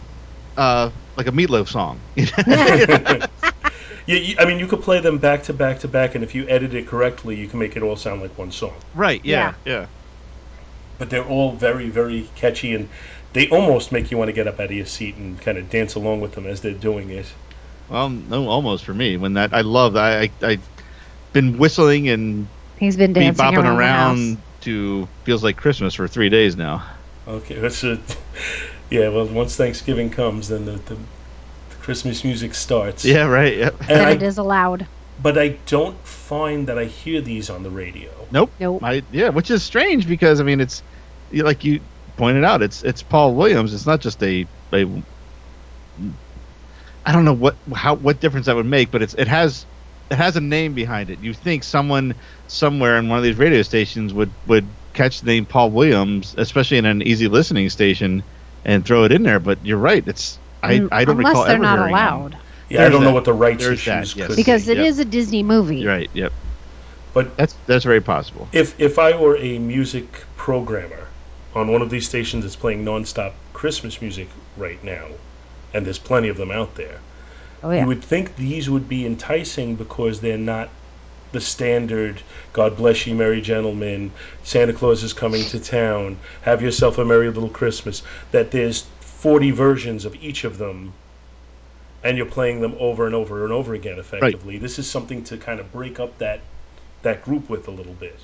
[0.57, 2.05] uh, like a Meatloaf song.
[4.07, 6.35] Yeah, you, I mean, you could play them back to back to back, and if
[6.35, 8.83] you edit it correctly, you can make it all sound like one song.
[8.92, 9.20] right.
[9.25, 9.55] Yeah.
[9.64, 9.88] Yeah.
[10.99, 12.90] But they're all very, very catchy, and
[13.33, 15.70] they almost make you want to get up out of your seat and kind of
[15.70, 17.35] dance along with them as they're doing it.
[17.88, 19.16] Well, no, almost for me.
[19.16, 20.20] When that I love that.
[20.42, 20.59] I I
[21.37, 26.09] been whistling and He's been be dancing bopping around, around, to feels like Christmas for
[26.09, 26.83] three days now.
[27.29, 28.01] Okay, that's a,
[28.90, 29.09] yeah.
[29.09, 33.05] Well, once Thanksgiving comes, then the, the, the Christmas music starts.
[33.05, 33.57] Yeah, right.
[33.57, 33.81] Yep.
[33.81, 34.87] And Then I, it is allowed.
[35.18, 38.11] but I don't find that I hear these on the radio.
[38.31, 38.53] Nope.
[38.59, 38.83] Nope.
[38.83, 40.83] I yeah, which is strange because I mean it's
[41.33, 41.81] like you
[42.16, 43.75] pointed out, it's it's Paul Williams.
[43.75, 44.87] It's not just a a.
[47.05, 49.75] I don't know what how what difference that would make, but it's it has it
[50.11, 51.19] has a name behind it.
[51.21, 52.14] You think someone
[52.47, 56.79] somewhere in one of these radio stations would would catch the name Paul Williams, especially
[56.79, 58.23] in an easy listening station,
[58.64, 59.40] and throw it in there.
[59.40, 60.07] But you're right.
[60.07, 61.95] It's I, Mm, I don't Unless recall they're ever not hearing him.
[61.95, 62.38] allowed.
[62.69, 64.27] Yeah, I don't know what the rights There's issues that, yes.
[64.29, 64.73] could Because be.
[64.73, 64.87] it Yep.
[64.87, 65.87] is a Disney movie.
[65.87, 66.11] Right.
[66.12, 66.33] Yep.
[67.12, 68.49] But That's that's very possible.
[68.53, 71.09] if if I were a music programmer
[71.55, 75.07] on one of these stations that's playing nonstop Christmas music right now,
[75.73, 77.01] and there's plenty of them out there,
[77.62, 77.81] Oh yeah.
[77.81, 80.69] you would think these would be enticing because they're not
[81.33, 86.97] the standard God bless you, merry gentlemen, Santa Claus is coming to town, have yourself
[86.99, 88.03] a merry little Christmas.
[88.31, 90.95] That there's 40 versions of each of them,
[92.03, 94.57] and you're playing them over and over and over again effectively.
[94.59, 96.40] This is something to kind of break up that
[97.03, 98.19] that group with a little bit.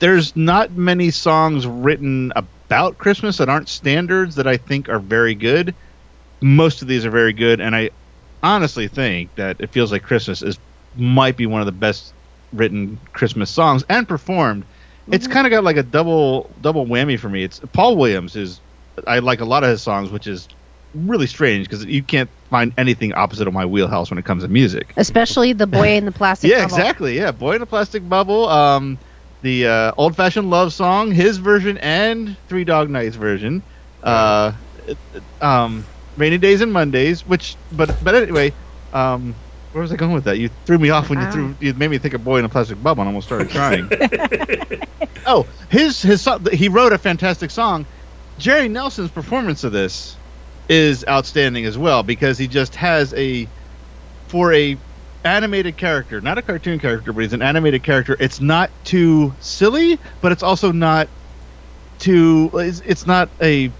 [0.00, 5.34] there's not many songs written about Christmas that aren't standards that I think are very
[5.34, 5.74] good.
[6.42, 7.90] Most of these are very good, and I
[8.44, 10.58] honestly think that it feels like Christmas is
[10.94, 12.14] might be one of the best
[12.52, 14.64] written Christmas songs and performed.
[15.08, 17.42] it's kind of got like a double double whammy for me.
[17.42, 18.60] It's Paul Williams is
[19.06, 20.48] I like a lot of his songs, which is
[20.94, 24.48] really strange because you can't find anything opposite of my wheelhouse when it comes to
[24.48, 24.92] music.
[24.96, 26.50] Especially the boy in the plastic.
[26.50, 26.60] Bubble.
[26.60, 26.78] Yeah, bubble.
[26.78, 27.16] exactly.
[27.16, 28.98] Yeah, Boy in a Plastic Bubble, um,
[29.42, 33.64] the uh, Old Fashioned Love Song, his version, and Three Dog Night's version.
[34.02, 34.52] Uh,
[35.40, 38.52] um, Rainy Days and Mondays, which, but but anyway,
[38.92, 39.34] um,
[39.72, 40.38] where was I going with that?
[40.38, 41.30] You threw me off when you Ah.
[41.30, 41.56] threw.
[41.60, 43.88] You made me think of Boy in a Plastic Bubble, and almost started crying.
[45.26, 47.86] oh, his his song, he wrote a fantastic song.
[48.38, 50.16] Jerry Nelson's performance of this
[50.68, 53.48] is outstanding as well because he just has a
[54.28, 54.76] for a
[55.24, 58.16] animated character, not a cartoon character, but he's an animated character.
[58.20, 61.08] It's not too silly, but it's also not
[61.98, 62.50] too.
[62.54, 63.70] It's, it's not a.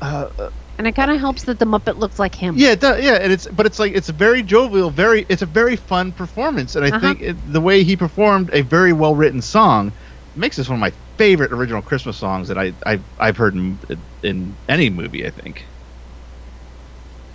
[0.00, 2.54] Uh, And it kind of helps that the Muppet looks like him.
[2.56, 5.42] yeah, it does, yeah, and it's but it's like it's a very jovial, very it's
[5.42, 7.00] a very fun performance, and I Uh-huh.
[7.00, 9.94] think it, the way he performed a very well written song
[10.34, 13.78] makes this one of my favorite original Christmas songs that I I've, I've heard in,
[14.22, 15.26] in any movie.
[15.26, 15.66] I think.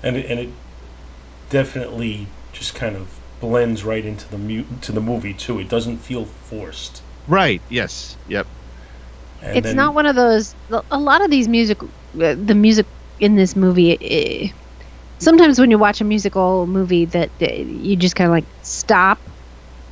[0.03, 0.49] and it, and it
[1.49, 5.59] definitely just kind of blends right into the mu- to the movie too.
[5.59, 7.03] It doesn't feel forced.
[7.27, 7.61] Right.
[7.69, 8.17] Yes.
[8.25, 8.47] Yep.
[9.43, 10.55] And it's then- not one of those.
[10.91, 12.87] A lot of these music, uh, the music
[13.19, 13.97] in this movie.
[14.01, 14.49] eh,
[15.19, 19.29] sometimes when you watch a musical movie, that uh, you just kind of like stop,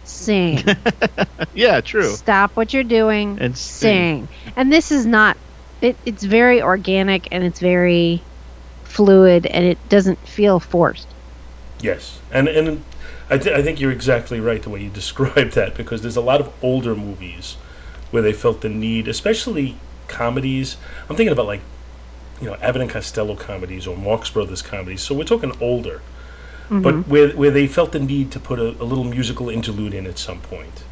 [0.03, 0.63] sing,
[1.53, 1.81] Yeah.
[1.81, 2.19] True.
[2.19, 4.19] stop what you're doing, And sing.
[4.27, 4.29] sing.
[4.55, 5.37] And this is not.
[5.81, 8.27] It, it's very organic and it's very
[8.83, 11.15] fluid and it doesn't feel forced.
[11.81, 12.83] Yes, and and
[13.29, 16.21] I, th- I think you're exactly right the way you described that because there's a
[16.21, 17.57] lot of older movies
[18.11, 20.77] where they felt the need, especially comedies.
[21.09, 21.61] I'm thinking about like
[22.45, 25.01] you know Abbott and Costello comedies or Marx Brothers comedies.
[25.01, 25.99] So we're talking older,
[26.69, 30.05] but where where they felt the need to put a, a little musical interlude in
[30.05, 30.83] at some point.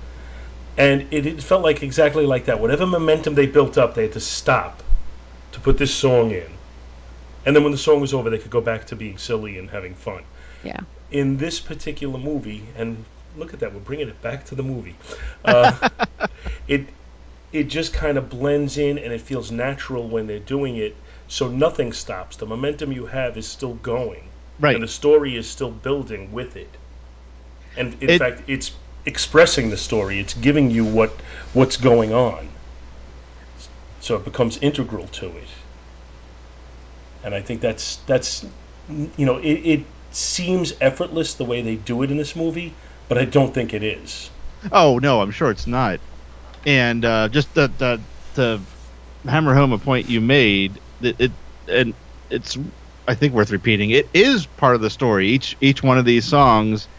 [0.77, 2.59] And it, it felt like exactly like that.
[2.59, 4.81] Whatever momentum they built up, they had to stop
[5.51, 6.49] to put this song in.
[7.45, 9.69] And then when the song was over, they could go back to being silly and
[9.69, 10.23] having fun
[10.63, 10.79] Yeah.
[11.11, 13.05] in this particular movie, and
[13.37, 14.95] look at that, we're bringing it back to the movie.
[15.45, 15.89] Uh,
[16.67, 16.87] it
[17.51, 20.95] it just kind of blends in, and it feels natural when they're doing it.
[21.27, 22.35] So nothing stops.
[22.37, 24.75] The momentum you have is still going, Right.
[24.75, 26.69] and the story is still building with it.
[27.77, 28.71] And in It- fact, it's
[29.05, 30.19] expressing the story.
[30.19, 31.11] It's giving you what
[31.53, 32.49] what's going on.
[33.99, 35.47] So it becomes integral to it.
[37.23, 38.43] And I think that's that's
[38.87, 42.75] you know it, it seems effortless the way they do it in this movie,
[43.07, 44.29] but I don't think it is.
[44.71, 45.99] Oh no, I'm sure it's not.
[46.65, 48.01] And uh, just the, the
[48.35, 48.61] to
[49.29, 51.33] hammer home a point you made, it, it
[51.67, 51.95] and
[52.29, 52.57] it's
[53.07, 53.91] I think worth repeating.
[53.91, 55.27] It is part of the story.
[55.29, 56.89] Each each one of these songs,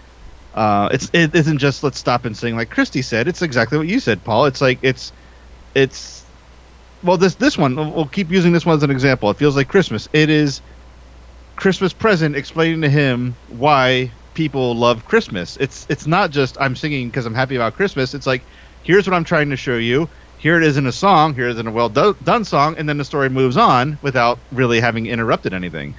[0.54, 3.28] uh, it's it isn't just let's stop and sing like Christy said.
[3.28, 4.46] It's exactly what you said, Paul.
[4.46, 5.12] It's like it's
[5.74, 6.30] it's
[7.02, 9.30] well this this one we'll keep using this one as an example.
[9.30, 10.08] It feels like Christmas.
[10.12, 10.62] It is
[11.56, 15.56] Christmas present explaining to him why people love Christmas.
[15.58, 18.14] It's it's not just I'm singing because I'm happy about Christmas.
[18.14, 18.46] It's like
[18.82, 20.10] here's what I'm trying to show you.
[20.44, 21.34] Here it is in a song.
[21.34, 23.98] Here it is in a well do- done song, and then the story moves on
[24.02, 25.94] without really having interrupted anything.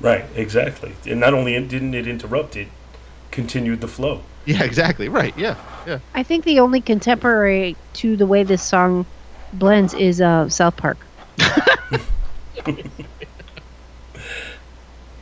[0.00, 0.92] Right, exactly.
[1.06, 2.66] And not only didn't it interrupt it,
[3.30, 4.22] continued the flow.
[4.44, 5.08] Yeah, exactly.
[5.08, 5.32] Right.
[5.38, 5.54] Yeah.
[5.86, 6.00] Yeah.
[6.16, 9.06] I think the only contemporary to the way this song
[9.52, 10.96] blends is uh, South Park.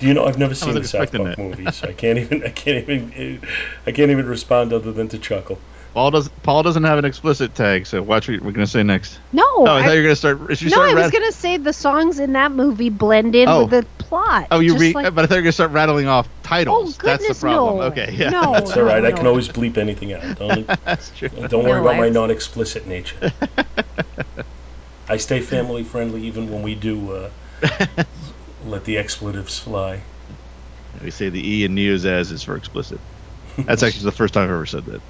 [0.03, 1.39] Do you know I've never seen the South Park that.
[1.39, 3.43] movie, so I can't even I can't even
[3.87, 5.59] I can't even respond other than to chuckle.
[5.95, 6.29] Paul does.
[6.43, 9.21] Paul doesn't have an explicit tag, so watch what we're gonna say next.
[9.33, 10.39] No, Oh, I, I- thought you were gonna start.
[10.41, 13.49] You no, start I was rat- gonna say the songs in that movie blend in
[13.49, 13.63] Oh.
[13.65, 14.49] with the plot.
[14.51, 16.99] Oh, you just read, like- but I thought you were gonna start rattling off titles.
[16.99, 17.77] Oh, That's the goodness, problem.
[17.79, 17.83] no.
[17.85, 18.15] Okay.
[18.17, 18.31] Yeah.
[18.31, 18.53] No.
[18.55, 19.05] That's all right.
[19.05, 20.23] I can always bleep anything out.
[20.39, 21.29] Don't That's true.
[21.29, 23.31] don't worry about my non-explicit nature.
[25.09, 27.31] I stay family friendly even when we do uh,
[28.65, 30.01] let the expletives fly.
[31.03, 32.99] We say the E in news as is for explicit.
[33.59, 35.03] That's actually the first time I've ever said that.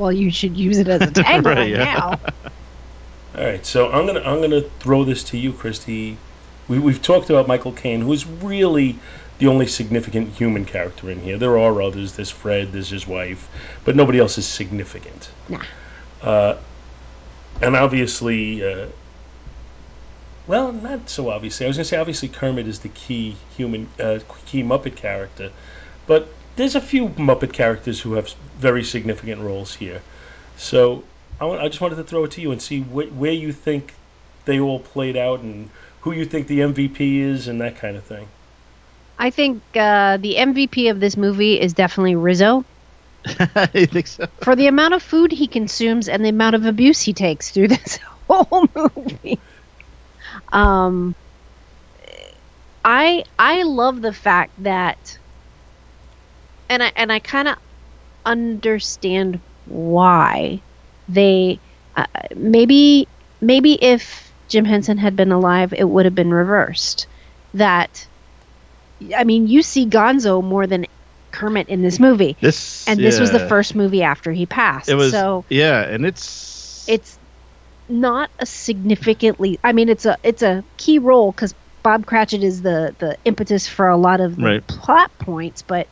[0.00, 1.84] Well, you should use it as a tagline Right, yeah.
[1.84, 2.20] now.
[3.38, 6.16] All right, so I'm gonna I'm gonna throw this to you, Christy.
[6.68, 8.98] We we've talked about Michael Caine, who's really
[9.38, 11.36] the only significant human character in here.
[11.36, 12.16] There are others.
[12.16, 12.72] There's Fred.
[12.72, 13.46] There's his wife,
[13.84, 15.28] but nobody else is significant.
[15.50, 15.62] Nah.
[16.22, 16.56] Uh,
[17.60, 18.86] and obviously, uh,
[20.46, 21.66] well, not so obviously.
[21.66, 25.52] I was gonna say obviously Kermit is the key human, uh, key Muppet character,
[26.06, 30.02] but there's a few Muppet characters who have very significant roles here.
[30.58, 31.02] So
[31.40, 33.94] I, I just wanted to throw it to you and see wh- where you think
[34.44, 35.70] they all played out and
[36.02, 38.28] who you think the MVP is and that kind of thing.
[39.18, 42.62] I think uh, the MVP of this movie is definitely Rizzo.
[43.24, 44.26] I think so.
[44.42, 47.68] For the amount of food he consumes and the amount of abuse he takes through
[47.76, 49.40] this whole movie.
[50.52, 51.14] Um
[52.84, 55.19] I I love the fact that
[56.70, 57.56] and I and I kind of
[58.24, 60.62] understand why
[61.08, 61.58] they
[61.96, 63.06] uh, maybe
[63.40, 67.06] maybe if Jim Henson had been alive it would have been reversed.
[67.54, 68.06] That
[69.14, 70.86] I mean you see Gonzo more than
[71.32, 72.36] Kermit in this movie.
[72.40, 76.06] This and this was the first movie after he passed It was so yeah, and
[76.06, 77.18] it's it's
[77.88, 81.52] not a significantly I mean it's a it's a key role cuz
[81.82, 84.66] Bob Cratchit is the the impetus for a lot of the Right.
[84.68, 85.88] plot points but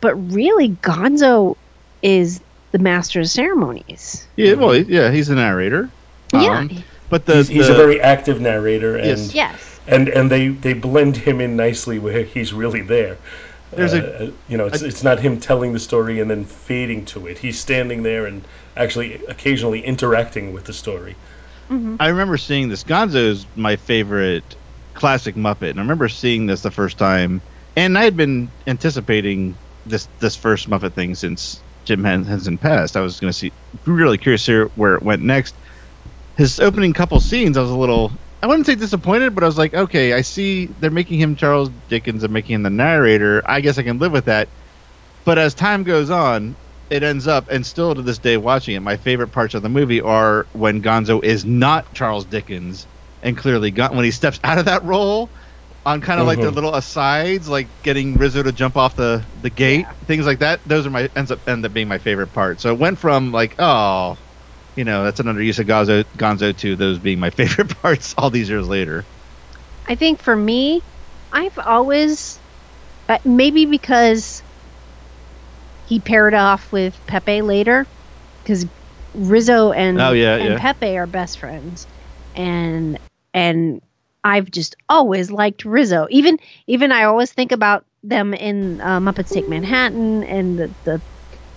[0.00, 1.56] but really Gonzo
[2.02, 2.40] is
[2.72, 4.26] the master of ceremonies.
[4.36, 5.88] yeah, well, yeah, he's the narrator.
[6.32, 6.58] Yeah.
[6.58, 9.34] Um, but the, he's, he's the- a very active narrator, and Yes.
[9.34, 9.80] Yes.
[9.86, 13.16] and and they they blend him in nicely where he's really there.
[13.72, 17.04] There's a- Uh, you know, it's, it's not him telling the story and then fading
[17.06, 17.38] to it.
[17.38, 18.42] He's standing there and
[18.76, 21.14] actually occasionally interacting with the story.
[21.98, 22.84] I remember seeing this.
[22.84, 24.44] Gonzo is my favorite
[24.94, 27.40] classic Muppet, and I remember seeing this the first time,
[27.74, 29.56] and I had been anticipating
[29.88, 32.96] this this first Muppet thing since Jim Henson passed.
[32.96, 33.52] I was going to see,
[33.86, 35.54] really curious here where it went next.
[36.36, 39.56] His opening couple scenes, I was a little, I wouldn't say disappointed, but I was
[39.56, 43.42] like, okay, I see they're making him Charles Dickens and making him the narrator.
[43.46, 44.48] I guess I can live with that.
[45.24, 46.56] But as time goes on,
[46.90, 49.68] it ends up, and still to this day, watching it, my favorite parts of the
[49.68, 52.86] movie are when Gonzo is not Charles Dickens,
[53.22, 55.28] and clearly when he steps out of that role,
[55.86, 56.54] on kind of like the Mhm.
[56.54, 60.62] little asides, like getting Rizzo to jump off the the gate, things like that.
[60.66, 62.60] Those are my ends up end up being my favorite part.
[62.60, 64.18] So it went from like, oh,
[64.76, 68.30] you know, that's an underuse of Gonzo, Gonzo to those being my favorite parts all
[68.30, 69.08] these years later.
[69.86, 70.84] I think for me,
[71.32, 72.42] I've always,
[73.08, 74.42] uh, maybe because
[75.84, 77.88] he paired off with Pepe later,
[78.42, 78.66] because
[79.14, 80.58] Rizzo and Oh, yeah, and yeah.
[80.58, 81.86] Pepe are best friends,
[82.34, 82.98] and
[83.32, 83.80] and
[84.26, 86.08] I've just always liked Rizzo.
[86.10, 91.02] Even even I always think about them in uh, Muppets Take Manhattan and the the,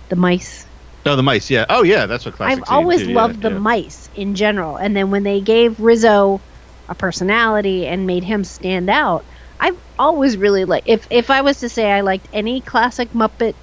[0.08, 0.66] the mice.
[1.04, 1.64] Oh, the mice, yeah.
[1.68, 2.62] Oh, yeah, that's what classic.
[2.68, 3.58] I've always too, yeah, loved the yeah.
[3.58, 6.42] mice in general, and then when they gave Rizzo
[6.88, 9.26] a personality and made him stand out,
[9.58, 10.88] I've always really liked.
[10.88, 13.54] If if I was to say I liked any classic Muppet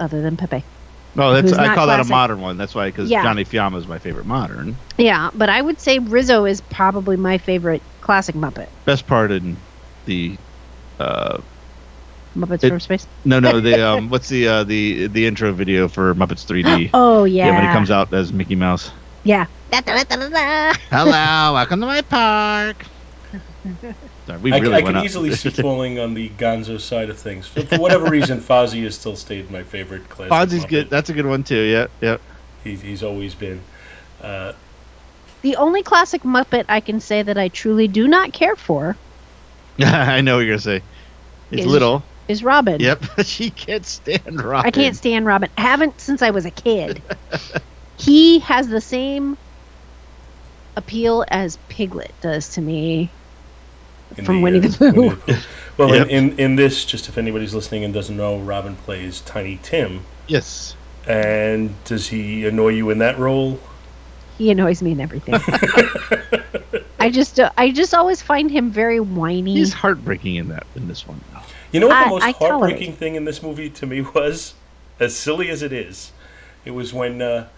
[0.00, 0.66] other than Pepe,
[1.18, 2.56] Oh, that's I call that a modern one.
[2.56, 3.22] That's why, because Yeah.
[3.22, 4.76] Johnny Fiama is my favorite modern.
[4.98, 8.68] yeah, but I would say Rizzo is probably my favorite classic Muppet.
[8.84, 9.56] Best part in
[10.04, 10.36] the
[10.98, 11.38] uh,
[12.36, 13.06] Muppets It- from Space.
[13.24, 16.90] no, no, the um, what's the uh, the the intro video for Muppets 3D?
[16.94, 18.90] Oh yeah, yeah, when he comes out as Mickey Mouse.
[19.24, 19.46] Yeah.
[19.72, 22.84] Hello, welcome to my park.
[24.26, 27.18] Sorry, we I, really I went can easily see falling on the Gonzo side of
[27.18, 27.46] things.
[27.46, 30.32] For, for whatever reason, Fozzie has still stayed my favorite classic.
[30.32, 30.68] Fozzie's Muppet.
[30.68, 30.90] good.
[30.90, 31.60] That's a good one too.
[31.62, 32.16] Yeah, yeah.
[32.64, 33.60] He's, he's always been.
[34.20, 34.52] Uh,
[35.42, 38.96] The only classic Muppet I can say that I truly do not care for
[39.78, 40.82] I know what you're gonna say.
[41.52, 42.02] It's Is- little.
[42.26, 42.80] is Robin.
[42.80, 44.66] Yep, she can't stand Robin.
[44.66, 45.50] I can't stand Robin.
[45.56, 47.00] I Haven't since I was a kid.
[47.98, 49.36] he has the same
[50.76, 53.10] appeal as Piglet does to me
[54.16, 54.92] in from the, Winnie uh, the Pooh.
[54.92, 55.36] Winnie the Pooh.
[55.76, 56.08] Well, Yep.
[56.08, 60.04] in, in, in this, just if anybody's listening and doesn't know, Robin plays Tiny Tim.
[60.26, 60.74] Yes.
[61.06, 63.60] And does he annoy you in that role?
[64.38, 65.34] He annoys me in everything.
[66.98, 69.54] I just uh, I just always find him very whiny.
[69.54, 71.20] He's heartbreaking in that in this one.
[71.32, 71.40] though.
[71.72, 74.00] You know what I- the most I tolerate heartbreaking thing in this movie to me
[74.14, 74.54] was,
[74.98, 76.10] as silly as it is,
[76.64, 77.48] it was when uh,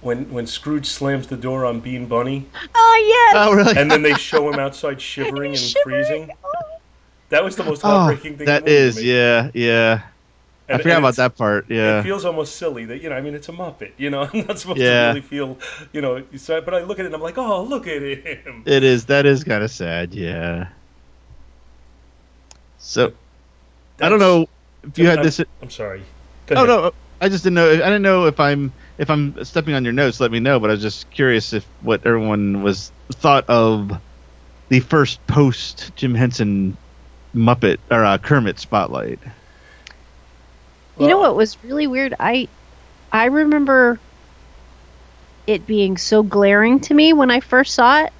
[0.00, 3.34] when when Scrooge slams the door on Bean Bunny, oh yes.
[3.36, 3.76] Oh really?
[3.76, 6.04] and then they show him outside shivering and Shivering.
[6.06, 6.30] freezing.
[7.30, 8.40] That was the most oh, heartbreaking thing.
[8.40, 9.12] in that the movie is to me.
[9.12, 10.02] yeah, yeah.
[10.70, 11.66] I And- forgot about that part.
[11.70, 12.00] Yeah.
[12.00, 13.16] It feels almost silly that you know.
[13.16, 13.92] I mean, it's a Muppet.
[13.98, 15.02] You know, I'm not supposed Yeah.
[15.02, 15.58] to really feel.
[15.92, 18.62] You know, so, but I look at it and I'm like, oh, look at him.
[18.66, 19.06] It is.
[19.06, 20.14] That is kind of sad.
[20.14, 20.68] Yeah.
[22.78, 23.12] So
[24.00, 24.48] I don't know
[24.84, 25.40] if you had I'm- this.
[25.62, 26.02] I'm sorry.
[26.46, 26.68] Go Oh ahead.
[26.68, 27.70] no, I just didn't know.
[27.70, 30.20] I didn't know if I'm if I'm stepping on your notes.
[30.20, 30.60] Let me know.
[30.60, 33.92] But I was just curious if what everyone was thought of
[34.68, 36.76] the first post Jim Henson
[37.34, 39.18] Muppet or uh, Kermit spotlight.
[40.98, 42.14] You know what was really weird?
[42.18, 42.48] I
[43.12, 44.00] I remember
[45.46, 48.12] it being so glaring to me when I first saw it,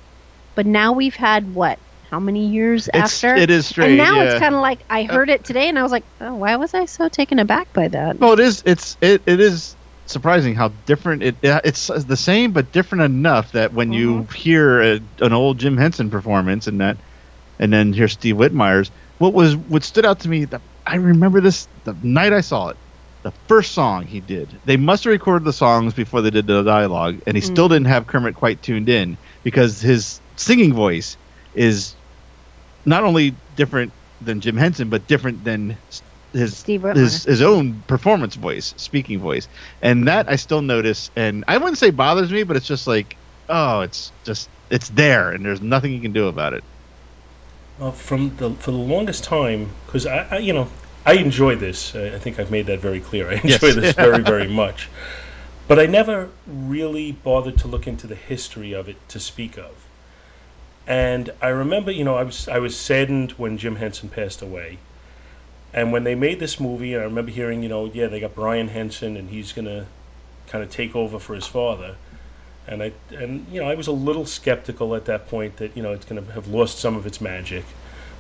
[0.55, 1.79] but now we've had what?
[2.11, 3.35] How many years It's, after?
[3.35, 3.89] it is straight.
[3.89, 4.31] and now yeah.
[4.31, 6.73] it's kind of like I heard it today and I was like, "Oh, why was
[6.73, 8.63] I so taken aback by that?" Well, it is.
[8.65, 9.77] It's it, it is
[10.11, 11.37] surprising how different it.
[11.43, 14.35] yeah, It's the same but different enough that when you mm-hmm.
[14.35, 16.97] hear a, an old Jim Henson performance and that,
[17.59, 21.41] and then hear Steve Whitmire's, what was what stood out to me that I remember
[21.41, 22.77] this the night I saw it.
[23.23, 24.49] The first song he did.
[24.65, 27.73] They must have recorded the songs before they did the dialogue, and he still mm.
[27.73, 31.17] didn't have Kermit quite tuned in because his singing voice
[31.55, 31.95] is
[32.85, 35.77] not only different than Jim Henson, but different than
[36.33, 39.49] his Steve his his own performance voice, speaking voice,
[39.83, 41.11] and that I still notice.
[41.17, 43.19] And I wouldn't say bothers me, but it's just like,
[43.49, 46.65] oh, it's just it's there, and there's nothing you can do about it.
[47.79, 50.69] Well, from the for the longest time, because I, I, you know,
[51.07, 51.95] I enjoy this.
[51.95, 53.31] I, I think I've made that very clear.
[53.31, 53.73] I enjoy Yes.
[53.73, 54.89] this very, very much.
[55.69, 59.87] But I never really bothered to look into the history of it to speak of.
[60.89, 64.79] And I remember, you know, I was I was saddened when Jim Henson passed away.
[65.73, 68.69] And when they made this movie, I remember hearing, you know, yeah, they got Brian
[68.69, 69.87] Henson, and he's gonna
[70.49, 71.95] kind of take over for his father.
[72.67, 75.83] And I and you know I was a little skeptical at that point that you
[75.83, 77.65] know it's to have lost some of its magic.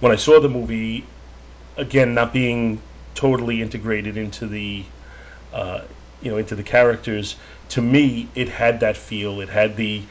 [0.01, 1.05] When I saw the movie,
[1.77, 2.81] again not being
[3.15, 4.85] totally integrated into the
[5.53, 5.83] uh,
[6.23, 7.37] you know into the characters,
[7.71, 9.41] to me it had that feel.
[9.41, 10.03] It had the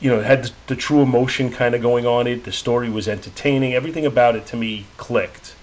[0.00, 2.44] you know it had the, the true emotion kind of going on it.
[2.44, 3.74] The story was entertaining.
[3.74, 5.54] Everything about it to me clicked.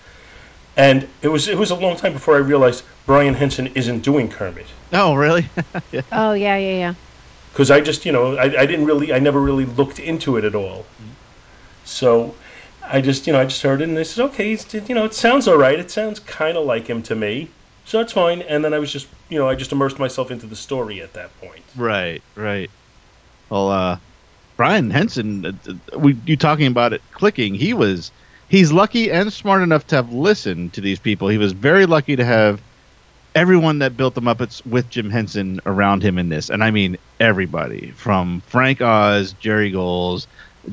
[0.77, 4.29] And it was it was a long time before I realized Brian Henson isn't doing
[4.29, 4.67] Kermit.
[4.91, 5.47] Oh, really?
[5.91, 6.01] yeah.
[6.11, 6.93] Oh yeah, yeah, yeah.
[7.53, 10.43] because I just you know I, I didn't really I never really looked into it
[10.43, 10.85] at all.
[11.85, 12.35] So
[12.83, 15.05] I just you know I just heard it and I said okay it's, you know
[15.05, 17.49] it sounds all right it sounds kind of like him to me
[17.85, 20.45] so that's fine and then I was just you know I just immersed myself into
[20.45, 21.61] the story at that point.
[21.77, 22.69] Right, right.
[23.49, 23.99] Well, uh,
[24.57, 25.51] Brian Henson, uh,
[25.93, 27.53] uh, we you talking about it clicking?
[27.53, 28.11] He was
[28.49, 31.27] he's lucky and smart enough to have listened to these people.
[31.27, 32.61] He was very lucky to have
[33.33, 36.97] everyone that built the Muppets with Jim Henson around him in this, and I mean
[37.19, 40.27] everybody from Frank Oz, Jerry Goelz,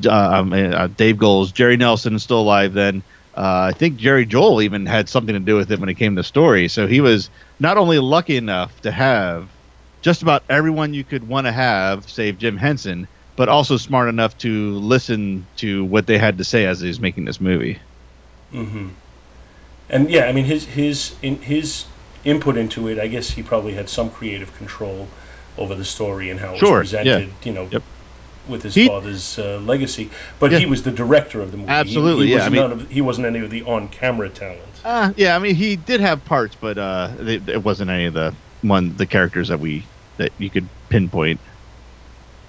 [0.05, 3.03] uh, um, uh, Dave Goelz, Jerry Nelson is still alive then.
[3.35, 6.15] Uh, I think Jerry Juhl even had something to do with it when it came
[6.15, 6.67] to story.
[6.67, 9.49] So he was not only lucky enough to have
[10.01, 14.37] just about everyone you could want to have, save Jim Henson, but also smart enough
[14.39, 17.79] to listen to what they had to say as he was making this movie.
[18.53, 18.89] Mm-hmm.
[19.89, 21.85] And yeah, I mean his his in his
[22.25, 22.99] input into it.
[22.99, 25.07] I guess he probably had some creative control
[25.57, 27.01] over the story and how it Sure, was yeah.
[27.03, 27.33] presented.
[27.43, 27.67] You know.
[27.71, 27.83] Yep.
[28.49, 30.59] With his He- father's uh, legacy, but Yeah.
[30.59, 31.69] he was the director of the movie.
[31.71, 34.59] He- Absolutely, he, yeah, Was I mean- of, he wasn't any of the on-camera talent.
[34.83, 38.13] Uh, yeah, I mean he did have parts, but uh, they, it wasn't any of
[38.13, 39.85] the one the characters that we
[40.17, 41.39] that you could pinpoint.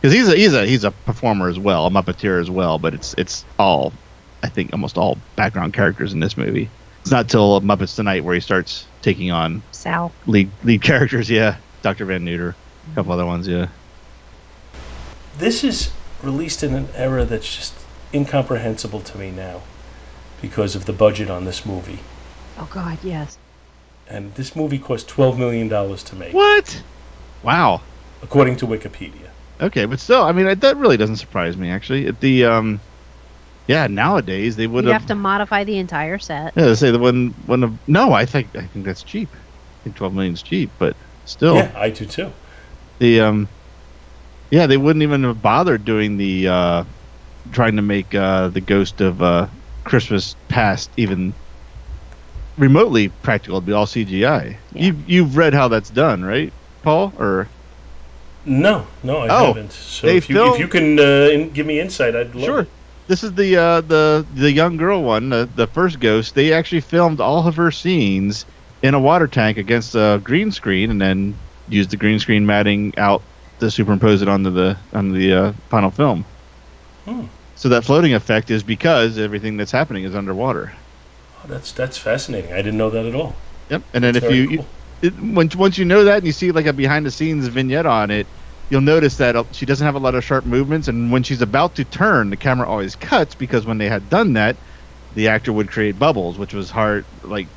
[0.05, 2.93] Because he's a he's a he's a performer as well, a Muppeteer as well, but
[2.93, 3.91] it's it's all
[4.43, 6.69] I think almost all background characters in this movie.
[7.01, 10.13] It's not till Muppets Tonight where he starts taking on Sal.
[10.27, 11.31] lead lead characters.
[11.31, 12.55] Yeah, Doctor Van Neuter,
[12.93, 13.49] a couple other ones.
[13.49, 13.69] Yeah.
[15.39, 15.91] this is
[16.23, 17.73] released in an era that's just
[18.13, 19.63] incomprehensible to me now
[20.43, 22.01] because of the budget on this movie.
[22.59, 23.39] Oh God, yes.
[24.07, 26.83] And this movie cost $12 million to make, What?
[27.43, 27.81] Wow.
[28.23, 29.24] according to Wikipedia.
[29.61, 32.07] Okay, but still, I mean, that- that really doesn't surprise me actually.
[32.07, 32.81] At The um,
[33.67, 35.03] yeah, nowadays they would You'd have.
[35.03, 36.53] have to modify the entire set.
[36.57, 39.35] Yeah, they say the one one of no, I think I think that's cheap.
[39.35, 39.39] I
[39.85, 42.33] think twelve million is cheap, but still, Yeah, I do too.
[42.99, 43.49] the um,
[44.51, 46.85] yeah, they wouldn't even have bothered doing the uh,
[47.53, 49.49] trying to make uh, the Ghost of uh,
[49.85, 51.35] Christmas Past even
[52.57, 53.57] remotely practical.
[53.57, 54.59] It'd be all CGI.
[54.73, 54.83] Yeah.
[54.87, 56.53] You you've read how that's done, right,
[56.83, 57.13] Paul?
[57.17, 57.49] Or
[58.47, 59.73] No, no, I Oh, haven't.
[59.73, 62.45] So they if you, filmed- if you can uh, in, give me insight, I'd love
[62.45, 62.61] Sure.
[62.61, 62.69] it.
[63.07, 66.35] This is the uh, the the young girl one, the, the first ghost.
[66.35, 68.47] They actually filmed all of her scenes
[68.83, 71.35] in a water tank against a green screen, and then
[71.69, 73.23] used the green screen matting out
[73.61, 76.25] to superimpose it onto the on the uh, final film.
[77.05, 77.27] Hmm.
[77.57, 80.73] So that floating effect is because everything that's happening is underwater.
[81.43, 82.53] Oh, that's that's fascinating.
[82.53, 83.35] I didn't know that at all.
[83.71, 83.83] Yep.
[83.95, 84.67] And then That's if you, you cool.
[85.05, 87.87] It, once once you know that and you see like a behind the scenes vignette
[87.87, 88.27] on it,
[88.71, 91.43] you'll notice that uh, she doesn't have a lot of sharp movements, and when she's
[91.43, 94.57] about to turn, the camera always cuts because when they had done that,
[95.15, 97.49] the actor would create bubbles, which was hard, like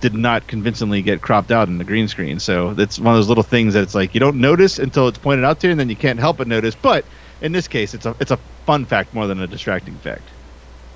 [0.00, 2.40] did not convincingly get cropped out in the green screen.
[2.40, 5.18] So it's one of those little things that it's like you don't notice until it's
[5.18, 6.74] pointed out to you, and then you can't help but notice.
[6.74, 7.04] But
[7.40, 10.22] in this case, it's a it's a fun fact more than a distracting fact.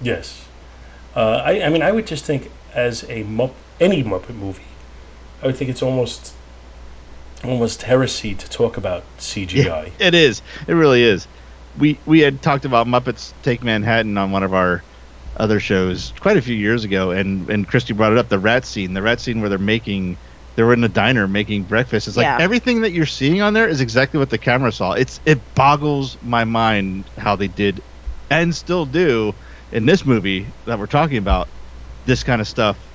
[0.01, 0.49] Yes.
[1.15, 3.21] Uh, I, I mean, I would just think as a
[3.81, 4.72] any Muppet movie,
[5.43, 6.39] I would think it's almost
[7.45, 9.95] almost heresy to talk about CGI.
[10.01, 10.43] It is.
[10.69, 11.29] It really is.
[11.75, 14.85] We we had talked about Muppets Take Manhattan on one of our
[15.37, 18.65] other shows quite a few years ago, and and Christy brought it up the rat
[18.65, 20.19] scene, the rat scene where they're making.
[20.55, 22.07] They were in a diner making breakfast.
[22.07, 22.37] It's like Yeah.
[22.39, 24.93] everything that you're seeing on there is exactly what the camera saw.
[24.93, 27.81] It's it boggles my mind how they did
[28.29, 29.33] and still do
[29.71, 31.49] in this movie that we're talking about
[32.05, 32.92] this kind of stuff i-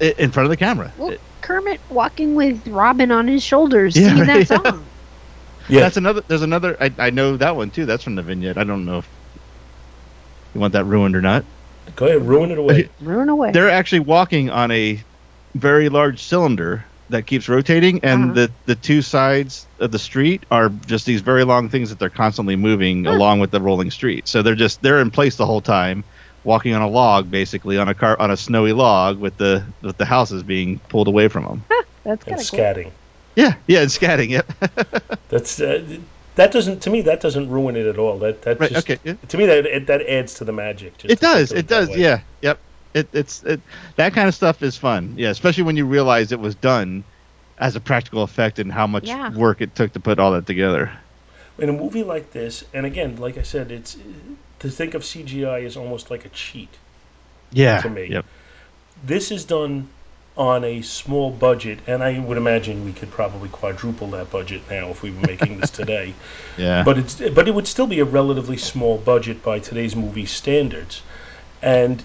[0.00, 0.92] in front of the camera.
[0.96, 4.56] Well, It- Kermit walking with Robin on his shoulders Yeah, singing that yeah.
[4.72, 4.90] song.
[5.68, 5.80] Yeah.
[5.80, 6.22] That's another.
[6.28, 6.76] There's another.
[6.80, 7.86] I, I know that one too.
[7.86, 8.58] That's from the vignette.
[8.58, 9.08] I don't know if
[10.54, 11.44] you want that ruined or not.
[11.94, 12.90] Go ahead, ruin it away.
[13.00, 13.52] Ruin away.
[13.52, 15.04] They're actually walking on a
[15.54, 18.32] very large cylinder that keeps rotating, and Uh-huh.
[18.34, 22.10] the the two sides of the street are just these very long things that they're
[22.10, 24.26] constantly moving along with the rolling street.
[24.26, 26.04] So they're just they're in place the whole time,
[26.46, 29.98] walking on a log basically on a car on a snowy log with the with
[29.98, 31.64] the houses being pulled away from them.
[32.04, 32.58] That's and kind of cool.
[32.58, 32.90] scatting.
[33.34, 34.30] yeah, yeah, and scatting.
[34.30, 35.18] Yep.
[35.28, 35.84] That's uh,
[36.36, 38.18] that doesn't to me that doesn't ruin it at all.
[38.18, 39.14] That that Right, just okay, yeah.
[39.28, 40.96] to me that it, that adds to the magic.
[40.98, 41.50] Just it does.
[41.52, 41.88] It does.
[41.88, 41.96] way.
[41.98, 42.20] Yeah.
[42.42, 42.58] Yep.
[42.94, 43.60] It, it's it,
[43.96, 45.14] that kind of stuff is fun.
[45.16, 47.04] Yeah, especially when you realize it was done
[47.58, 49.30] as a practical effect and how much Yeah.
[49.34, 50.90] work it took to put all that together.
[51.58, 53.96] In a movie like this, and again, like I said, it's
[54.66, 56.68] to think of CGI as almost like a cheat.
[57.52, 57.80] Yeah.
[57.80, 58.06] To me.
[58.06, 58.24] Yep.
[59.04, 59.88] This is done
[60.36, 64.90] on a small budget, and I would imagine we could probably quadruple that budget now
[64.90, 66.14] if we were making this today.
[66.58, 66.82] Yeah.
[66.84, 71.02] But it's but it would still be a relatively small budget by today's movie standards,
[71.62, 72.02] and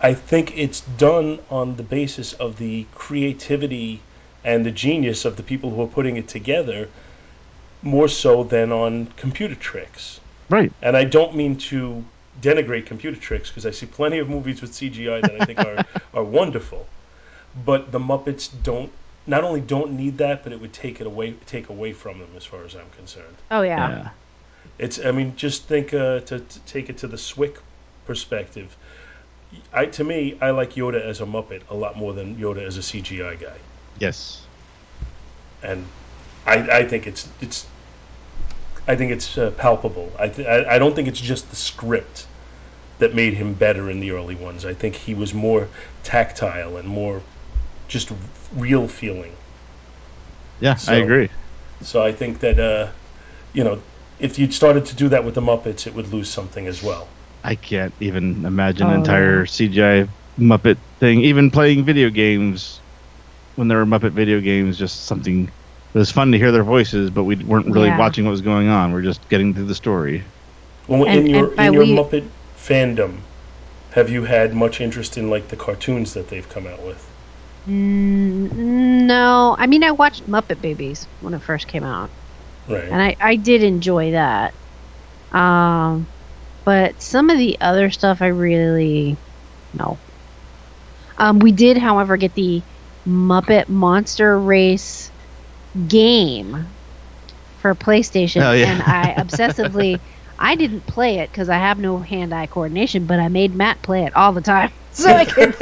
[0.00, 4.00] I think it's done on the basis of the creativity
[4.44, 6.88] and the genius of the people who are putting it together,
[7.80, 10.20] more so than on computer tricks.
[10.48, 10.72] Right.
[10.82, 12.04] And I don't mean to
[12.40, 15.84] denigrate computer tricks because I see plenty of movies with CGI that I think are,
[16.14, 16.86] are wonderful.
[17.64, 18.90] But the Muppets don't
[19.26, 22.28] not only don't need that, but it would take it away take away from them
[22.36, 23.36] as far as I'm concerned.
[23.50, 23.88] Oh yeah.
[23.88, 24.08] Yeah.
[24.78, 27.58] It's I mean just think uh, to, to take it to the Swick
[28.06, 28.76] perspective.
[29.72, 32.76] I to me I like Yoda as a Muppet a lot more than Yoda as
[32.76, 33.56] a CGI guy,
[34.00, 34.42] Yes.
[35.62, 35.86] and
[36.44, 37.66] I I think it's it's
[38.86, 40.14] I think it's uh, palpable.
[40.18, 42.26] I, th- I I don't think it's just the script
[42.98, 44.64] that made him better in the early ones.
[44.66, 45.68] I think he was more
[46.02, 47.22] tactile and more
[47.88, 48.12] just
[48.52, 49.36] real feeling.
[50.60, 51.28] Yeah, I agree.
[51.82, 52.92] So I think that uh,
[53.52, 53.82] you know
[54.18, 57.08] if you'd started to do that with the Muppets, it would lose something as well.
[57.42, 59.46] I can't even imagine Oh, an entire yeah.
[59.46, 60.08] CGI
[60.38, 61.20] Muppet thing.
[61.20, 62.82] Even playing video games
[63.56, 65.50] when there were Muppet video games, just something.
[65.94, 67.98] It was fun to hear their voices, but we weren't really Yeah.
[67.98, 68.92] watching what was going on.
[68.92, 70.24] We're just getting through the story.
[70.88, 72.24] Well, And- in your in your we- Muppet
[72.58, 73.18] fandom,
[73.92, 77.06] have you had much interest in like the cartoons that they've come out with?
[77.68, 78.52] Mm,
[79.06, 82.10] no, I mean I watched Muppet Babies when it first came out,
[82.68, 82.84] Right.
[82.90, 84.52] and I I did enjoy that.
[85.32, 86.06] Um,
[86.64, 89.16] but some of the other stuff I really
[89.72, 89.96] no.
[91.18, 92.62] Um, we did, however, get the
[93.08, 95.10] Muppet Monster Race
[95.88, 96.76] game
[97.56, 98.72] for PlayStation, Oh, yeah.
[98.72, 100.00] and I obsessively.
[100.38, 104.02] I didn't play it because I have no hand-eye coordination, but I made Matt play
[104.04, 105.54] it all the time, so I could.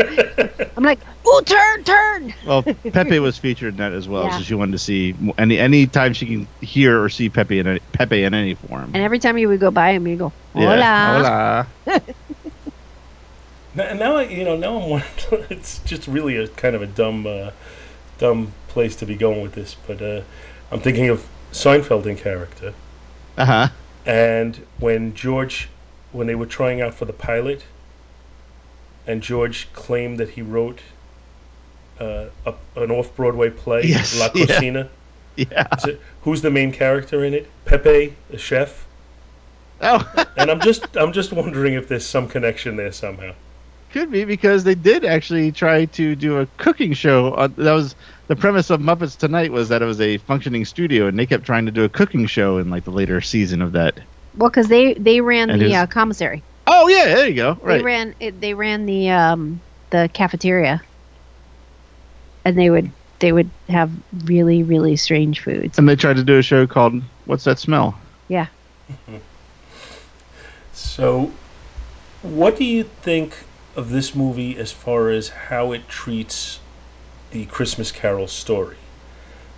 [0.77, 4.39] I'm like, "Ooh, turn, turn!" Well, Pepe was featured in that as well, Yeah.
[4.39, 7.67] so she wanted to see any any time she can hear or see Pepe in
[7.67, 8.93] any, Pepe in any form.
[8.95, 11.67] And every time you would go by him, you go, "Hola." Yeah.
[11.87, 12.03] Hola.
[13.75, 15.03] Now, now I, you know, now I'm.
[15.51, 17.51] It's just really a kind of a dumb, uh,
[18.19, 19.77] dumb place to be going with this.
[19.87, 20.23] But uh,
[20.71, 22.73] I'm thinking of Seinfeld in character,
[23.37, 23.69] Uh huh.
[24.07, 25.69] and when George,
[26.13, 27.65] when they were trying out for the pilot,
[29.07, 30.81] and George claimed that he wrote
[32.01, 34.47] uh, a, an off-Broadway play, Yes, La yeah.
[34.47, 34.89] Cocina.
[35.37, 35.67] Yeah.
[35.79, 37.49] Is it- who's the main character in it?
[37.65, 38.87] Pepe, the chef.
[39.81, 43.33] Oh, And I'm just, I'm just wondering if there's some connection there somehow.
[43.91, 47.35] could be because they did actually try to do a cooking show.
[47.35, 47.95] On, that was
[48.33, 51.45] the premise of Muppets Tonight was that it was a functioning studio, and they kept
[51.45, 53.99] trying to do a cooking show in like the later season of that.
[54.39, 56.43] Well, because they they ran And the his- uh, commissary.
[56.67, 57.59] Oh yeah, there you go.
[57.67, 59.61] They ran it, they ran the um
[59.91, 60.81] the cafeteria,
[62.47, 63.91] and they would they would have
[64.25, 65.79] really really strange foods.
[65.79, 67.95] and they tried to do a show called "What's That Smell?"
[68.29, 68.47] Yeah.
[70.75, 71.31] So,
[72.23, 73.37] what do you think
[73.77, 76.61] of this movie as far as how it treats
[77.33, 78.77] the Christmas Carol story?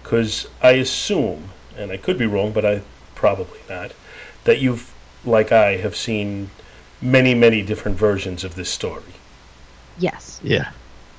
[0.03, 2.83] Because I assume, and I could be wrong, but I
[3.15, 3.93] probably not,
[4.45, 4.93] that you've,
[5.25, 6.51] like I, have seen
[7.01, 9.03] many, many different versions of this story.
[9.99, 10.41] Yes.
[10.43, 10.71] Yeah.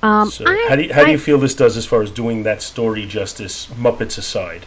[0.02, 0.30] Um.
[0.30, 2.42] So, I, how do you, how do you feel this does as far as doing
[2.42, 4.66] that story justice, Muppets aside?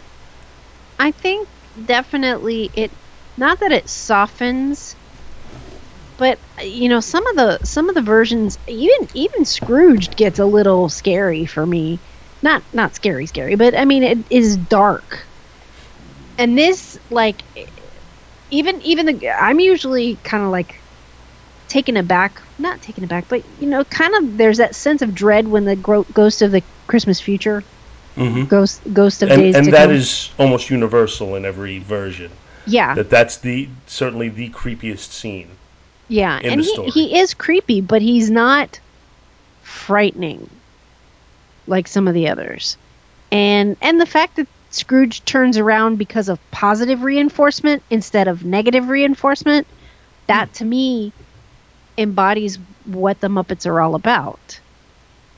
[0.98, 1.48] I think
[1.86, 2.90] definitely it
[3.36, 4.96] not that it softens
[6.20, 10.44] but you know some of the some of the versions even even Scrooge gets a
[10.44, 11.98] little scary for me.
[12.42, 15.26] Not not scary scary, but I mean it is dark.
[16.38, 17.42] And this like
[18.50, 20.84] even even the I'm usually kind of like
[21.68, 25.48] taken aback, not taken aback, but you know, kind of there's that sense of dread
[25.48, 27.62] when the gro- ghost of the Christmas future,
[28.16, 28.46] Mhm.
[28.48, 29.94] ghost ghost of and days and that come.
[29.94, 32.30] is almost universal in every version.
[32.66, 35.56] yeah, That that's the certainly the creepiest scene.
[36.10, 38.80] Yeah, in and the he he is creepy, but he's not
[39.62, 40.50] frightening
[41.66, 42.76] like some of the others.
[43.30, 48.88] And and the fact that Scrooge turns around because of positive reinforcement instead of negative
[48.88, 49.66] reinforcement,
[50.26, 50.54] that hmm.
[50.54, 51.12] to me
[51.96, 54.60] embodies what the Muppets are all about.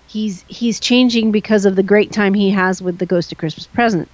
[0.09, 3.67] He's he's changing because of the great time he has with the Ghost of Christmas
[3.67, 4.09] Present,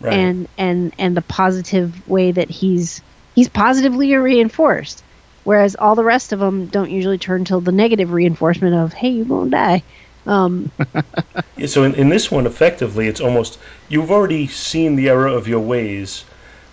[0.00, 0.12] Right.
[0.12, 3.00] and and and the positive way that he's
[3.34, 5.02] he's positively reinforced,
[5.44, 9.08] whereas all the rest of them don't usually turn till the negative reinforcement of hey
[9.10, 9.82] you're gonna die.
[10.26, 10.70] Um,
[11.56, 15.46] Yeah, so in, in this one, effectively, it's almost you've already seen the error of
[15.48, 16.24] your ways.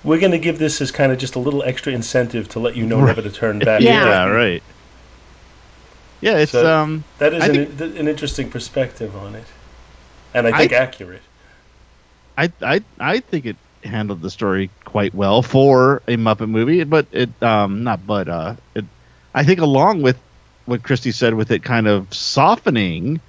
[0.04, 2.76] We're going to give this as kind of just a little extra incentive to let
[2.76, 3.82] you know never to turn back.
[3.82, 4.06] Yeah.
[4.06, 4.64] yeah, right.
[6.22, 7.04] Yeah, it's So, um.
[7.18, 9.46] That is an, think- an interesting perspective on it,
[10.34, 11.22] and I I- think accurate.
[12.38, 17.08] I I I think it handled the story quite well for a Muppet movie, but
[17.12, 18.86] it um not but uh it
[19.34, 20.18] I think along with
[20.66, 23.20] what Christy said with it kind of softening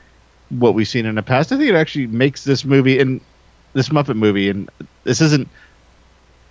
[0.51, 3.21] what we've seen in the past, I think it actually makes this movie and
[3.73, 4.69] this Muppet movie and
[5.05, 5.49] this isn't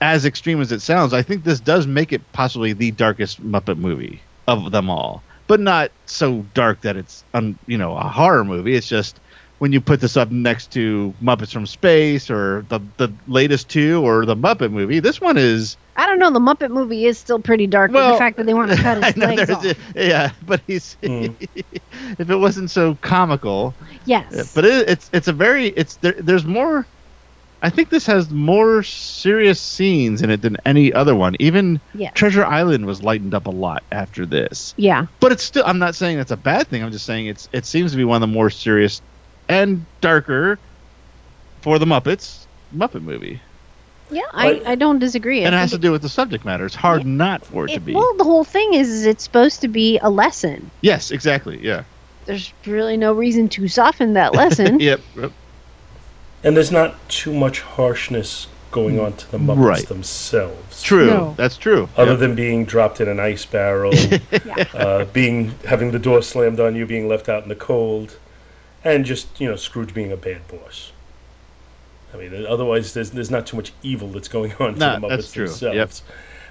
[0.02, 1.14] as extreme as it sounds.
[1.14, 5.60] I think this does make it possibly the darkest Muppet movie of them all, but
[5.60, 8.76] not so dark that it's um, you know a horror movie.
[8.76, 9.20] It's just
[9.60, 14.01] when you put this up next to Muppets from Space or the the latest two
[14.05, 16.32] or the Muppet movie, this one is I don't know.
[16.32, 17.91] The Muppet movie is still pretty dark.
[17.91, 19.66] Well, the fact that they want to cut his know legs off.
[19.66, 21.36] a- yeah, but he's Mm.
[22.20, 23.74] if it wasn't so comical,
[24.05, 26.86] Yes, but it, it's it's a very it's there, there's more.
[27.62, 31.36] I think this has more serious scenes in it than any other one.
[31.41, 32.12] Even Yeah.
[32.12, 34.74] Treasure Island was lightened up a lot after this.
[34.78, 35.64] yeah, But it's still.
[35.66, 36.82] I'm not saying that's a bad thing.
[36.84, 37.49] I'm just saying it's.
[37.51, 39.01] It seems to be one of the more serious
[39.50, 40.58] and darker
[41.62, 43.41] for the Muppets Muppet movie,
[44.12, 44.22] yeah.
[44.32, 45.41] I, But- I don't disagree.
[45.43, 46.66] I and it has to do with the subject matter.
[46.66, 47.93] It's hard not for it, it- to be.
[47.95, 50.72] Well, the whole thing is, is it's supposed to be a lesson.
[50.82, 51.60] yes, exactly.
[51.62, 51.84] Yeah.
[52.26, 54.80] There's really no reason to soften that lesson.
[54.89, 55.02] Yep.
[55.18, 55.32] yep.
[56.43, 59.88] And there's not too much harshness going on to the Muppets Right.
[59.88, 60.84] themselves.
[60.84, 61.08] True.
[61.08, 61.34] No.
[61.36, 61.89] That's true.
[61.97, 62.20] Other Yep.
[62.20, 63.93] than being dropped in an ice barrel,
[64.76, 68.16] uh, being having the door slammed on you, being left out in the cold,
[68.84, 70.91] and just you know Scrooge being a bad boss.
[72.13, 75.07] I mean, otherwise there's there's not too much evil that's going on to No, the
[75.07, 75.47] Muppets that's true.
[75.47, 76.03] themselves.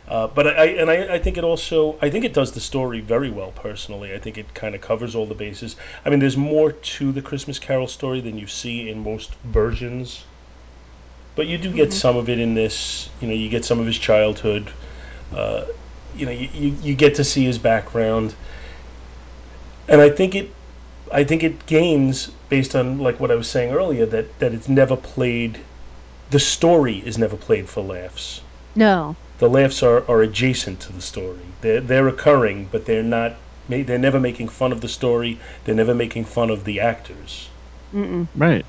[0.06, 2.60] Uh, but I, I and I, I think it also I think it does the
[2.60, 4.14] story very well personally.
[4.14, 5.76] I think it kind of covers all the bases.
[6.04, 10.24] I mean, there's more to the Christmas Carol story than you see in most versions.
[11.36, 13.10] But you do get some of it in this.
[13.20, 14.72] You know, you get some of his childhood.
[15.34, 15.66] Uh,
[16.16, 18.34] you know, you, you, you get to see his background,
[19.88, 20.50] and I think it,
[21.12, 24.68] I think it gains based on like what I was saying earlier that that it's
[24.68, 25.64] never played,
[26.30, 28.42] the story is never played for laughs.
[28.74, 31.56] no, The laughs are, are adjacent to the story.
[31.62, 33.36] They're they're occurring, but they're not.
[33.68, 35.40] They're never making fun of the story.
[35.64, 37.50] They're never making fun of the actors
[37.94, 38.28] Mm-mm.
[38.34, 38.64] Right.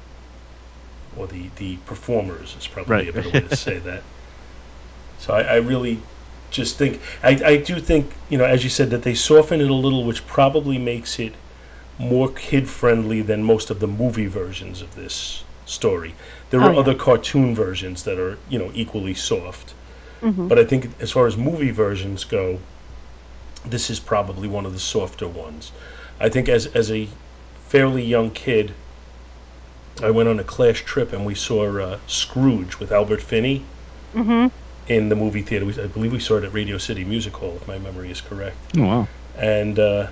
[1.15, 3.07] or the, the performers is probably Right.
[3.07, 4.03] a better way to say that.
[5.19, 5.99] So I, I really
[6.49, 9.69] just think I, I do think you know as you said that they soften it
[9.69, 11.35] a little, which probably makes it
[11.99, 16.15] more kid friendly than most of the movie versions of this story.
[16.49, 16.79] There Oh, are yeah.
[16.79, 19.73] other cartoon versions that are you know equally soft,
[20.23, 20.47] Mhm.
[20.47, 22.59] but I think as far as movie versions go,
[23.65, 25.71] this is probably one of the softer ones.
[26.19, 27.07] I think as as a
[27.67, 28.73] fairly young kid,
[30.01, 33.63] I went on a class trip and we saw uh, Scrooge with Albert Finney
[34.15, 34.47] Mm-hmm.
[34.87, 35.65] in the movie theater.
[35.65, 38.21] We, I believe we saw it at Radio City Music Hall, if my memory is
[38.21, 38.55] correct.
[38.77, 39.07] Oh wow.
[39.37, 40.07] And uh,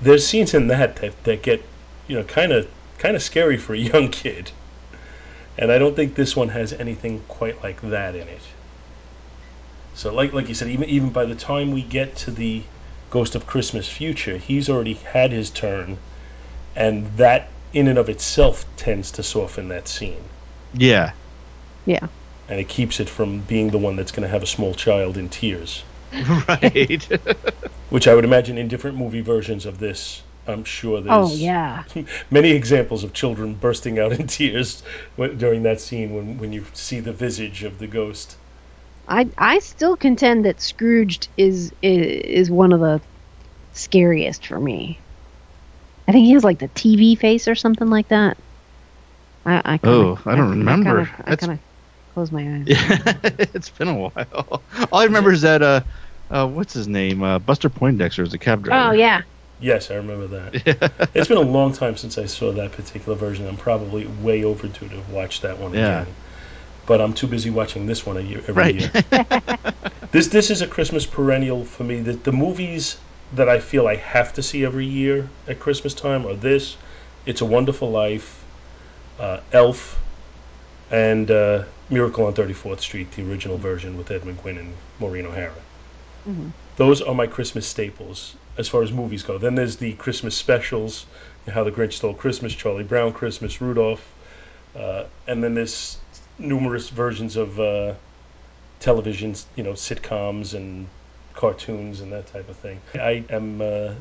[0.00, 1.62] there's scenes in that that, that get,
[2.08, 4.52] you know, kind of kind of scary for a young kid.
[5.58, 8.42] And I don't think this one has anything quite like that in it.
[9.94, 12.64] So, like like you said, even even by the time we get to the
[13.10, 15.98] Ghost of Christmas Future, he's already had his turn,
[16.74, 20.24] and that in and of itself tends to soften that scene,
[20.72, 21.12] Yeah.
[21.84, 22.08] Yeah.
[22.48, 25.16] and it keeps it from being the one that's going to have a small child
[25.16, 25.84] in tears.
[26.48, 27.08] right.
[27.88, 31.84] Which I would imagine in different movie versions of this, I'm sure there's Oh yeah.
[32.30, 34.82] many examples of children bursting out in tears
[35.16, 38.36] during that scene when, when you see the visage of the ghost.
[39.08, 43.02] I I still contend that Scrooged is is, is one of the
[43.72, 45.02] scariest for me.
[46.06, 48.36] I think he has like the TV face or something like that.
[49.44, 51.10] I, I kinda, Oh, I don't remember.
[51.24, 51.60] I kind of
[52.08, 52.66] close my eyes.
[52.66, 52.98] Yeah,
[53.54, 54.64] it's been a while.
[54.92, 55.80] All I remember is that uh,
[56.30, 57.22] uh, what's his name?
[57.22, 58.90] Uh, Buster Poindexter is a cab driver.
[58.90, 59.22] Oh yeah.
[59.60, 61.10] Yes, I remember that.
[61.14, 63.46] it's been a long time since I saw that particular version.
[63.46, 66.00] I'm probably way overdue to watch that one Yeah.
[66.00, 66.14] again.
[66.86, 68.74] But I'm too busy watching this one a year every Right.
[68.74, 68.90] year.
[70.12, 72.00] this this is a Christmas perennial for me.
[72.00, 72.96] The, the movies
[73.36, 76.76] that I feel I have to see every year at Christmas time are this,
[77.26, 78.42] It's a Wonderful Life,
[79.20, 79.98] uh, Elf,
[80.90, 85.52] and uh, Miracle on 34th Street, the original version with Edmund Gwenn and Maureen O'Hara.
[86.76, 89.38] Those are my Christmas staples as far as movies go.
[89.38, 91.06] Then there's the Christmas specials,
[91.46, 94.14] How the Grinch Stole Christmas, Charlie Brown Christmas, Rudolph,
[94.76, 95.98] uh, and then there's
[96.38, 97.94] numerous versions of uh,
[98.78, 100.86] television, you know, sitcoms and
[101.34, 102.80] cartoons and that type of thing.
[102.94, 103.92] I am uh,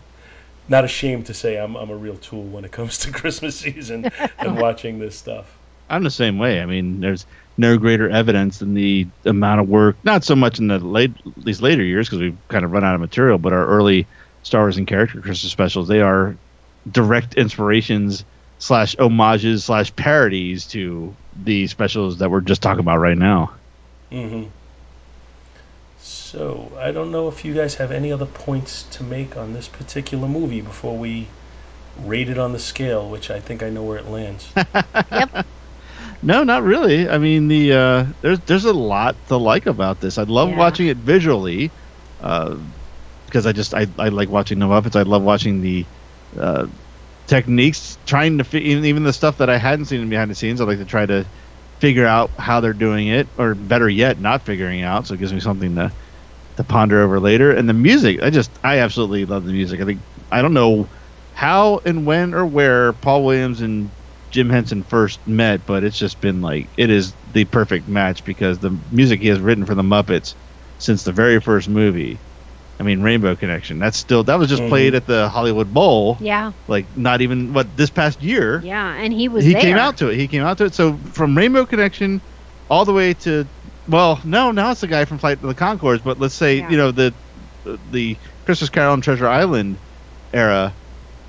[0.68, 4.10] not ashamed to say I'm, I'm a real tool when it comes to Christmas season
[4.40, 5.58] and watching this stuff.
[5.90, 6.62] I'm the same way.
[6.62, 7.26] I mean, there's
[7.60, 9.98] no greater evidence than the amount of work.
[10.04, 12.96] Not so much in the late these later years because we've kind of run out
[12.96, 14.08] of material, but our early
[14.44, 16.36] Star Wars and character Christmas specials they are
[16.90, 18.24] direct inspirations
[18.58, 23.52] slash homages slash parodies to the specials that we're just talking about right now.
[24.12, 24.44] hmm
[26.02, 29.68] So I don't know if you guys have any other points to make on this
[29.68, 31.28] particular movie before we
[32.06, 34.48] rate it on the scale, which I think I know where it lands.
[36.22, 37.08] No, not really.
[37.08, 40.18] I mean, the uh, there's there's a lot to like about this.
[40.18, 40.58] I love Yeah.
[40.58, 41.74] watching it visually,
[42.20, 42.58] uh,
[43.26, 44.98] because I just I, I like watching the Muppets.
[45.00, 45.88] I love watching the
[46.38, 46.68] uh,
[47.28, 50.36] techniques, trying to fi- even even the stuff that I hadn't seen in behind the
[50.36, 50.62] scenes.
[50.62, 51.30] I like to try to
[51.80, 55.08] figure out how they're doing it, or better yet, not figuring out.
[55.08, 55.94] So it gives me something to
[56.58, 57.52] to ponder over later.
[57.52, 59.82] And the music, I just I absolutely love the music.
[59.82, 60.90] I think I don't know
[61.32, 63.94] how and when or where Paul Williams and
[64.32, 68.60] Jim Henson first met, but it's just been like it is the perfect match because
[68.60, 70.36] the music he has written for the Muppets
[70.78, 72.18] since the very first movie.
[72.80, 73.80] I mean, Rainbow Connection.
[73.80, 74.70] That's still that was just Mhm.
[74.70, 76.18] played at the Hollywood Bowl.
[76.22, 76.54] Yeah.
[76.68, 78.62] Like not even what this past year.
[78.64, 78.94] Yeah.
[78.94, 79.62] And he was he there.
[79.62, 80.16] came out to it.
[80.18, 80.74] He came out to it.
[80.74, 82.22] So from Rainbow Connection,
[82.70, 83.46] all the way to,
[83.88, 86.04] well, no, now it's the guy from Flight of the Conchords.
[86.04, 86.70] But let's say Yeah.
[86.70, 87.14] you know the
[87.92, 88.16] the
[88.46, 89.76] Christmas Carol and Treasure Island
[90.34, 90.72] era.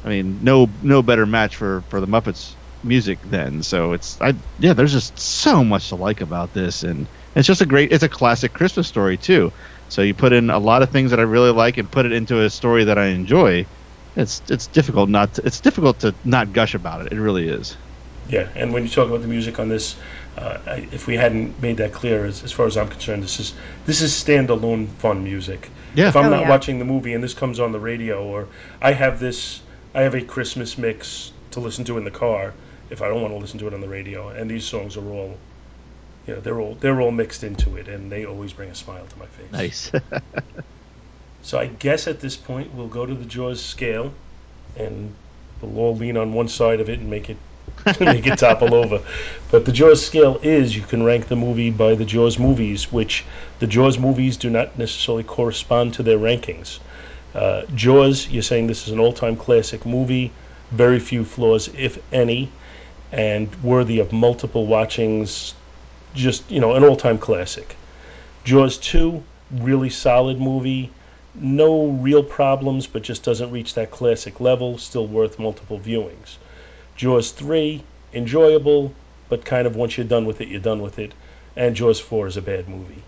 [0.04, 3.62] I mean, no no better match for for the Muppets music then.
[3.62, 7.60] So it's I yeah, there's just so much to like about this, and it's just
[7.60, 9.52] a great it's a classic Christmas story too.
[9.88, 12.12] So you put in a lot of things that I really like and put it
[12.12, 13.68] into a story that I enjoy.
[14.16, 17.12] It's it's difficult not to, it's difficult to not gush about it.
[17.12, 17.78] It really is.
[18.26, 19.96] Yeah, and when you talk about the music on this,
[20.36, 23.40] uh, I, if we hadn't made that clear, as, as far as I'm concerned, this
[23.40, 23.54] is
[23.84, 25.72] this is standalone fun music.
[25.92, 26.08] Yeah.
[26.08, 26.48] If I'm Oh, not yeah.
[26.48, 28.48] watching the movie and this comes on the radio, or
[28.80, 29.62] I have this,
[29.94, 32.54] I have a Christmas mix to listen to in the car
[32.90, 35.08] if I don't want to listen to it on the radio, and these songs are
[35.08, 35.36] all,
[36.26, 39.06] you know, they're all they're all mixed into it, and they always bring a smile
[39.06, 39.52] to my face.
[39.52, 39.92] Nice.
[41.42, 44.12] So I guess at this point we'll go to the Jaws scale,
[44.76, 45.14] and
[45.60, 47.38] we'll all lean on one side of it and make it
[48.00, 49.00] make it topple over.
[49.50, 53.24] But the Jaws scale is you can rank the movie by the Jaws movies, which
[53.58, 56.78] the Jaws movies do not necessarily correspond to their rankings.
[57.34, 60.32] Uh, Jaws, you're saying this is an all-time classic movie,
[60.72, 62.50] very few flaws, if any,
[63.12, 65.54] and worthy of multiple watchings.
[66.14, 67.76] Just you know, an all-time classic.
[68.44, 70.90] Jaws 2, really solid movie.
[71.34, 74.78] No real problems, but just doesn't reach that classic level.
[74.78, 76.36] Still worth multiple viewings.
[76.96, 77.82] Jaws 3,
[78.12, 78.92] enjoyable,
[79.28, 81.12] but kind of once you're done with it, you're done with it.
[81.56, 83.02] And Jaws 4 is a bad movie.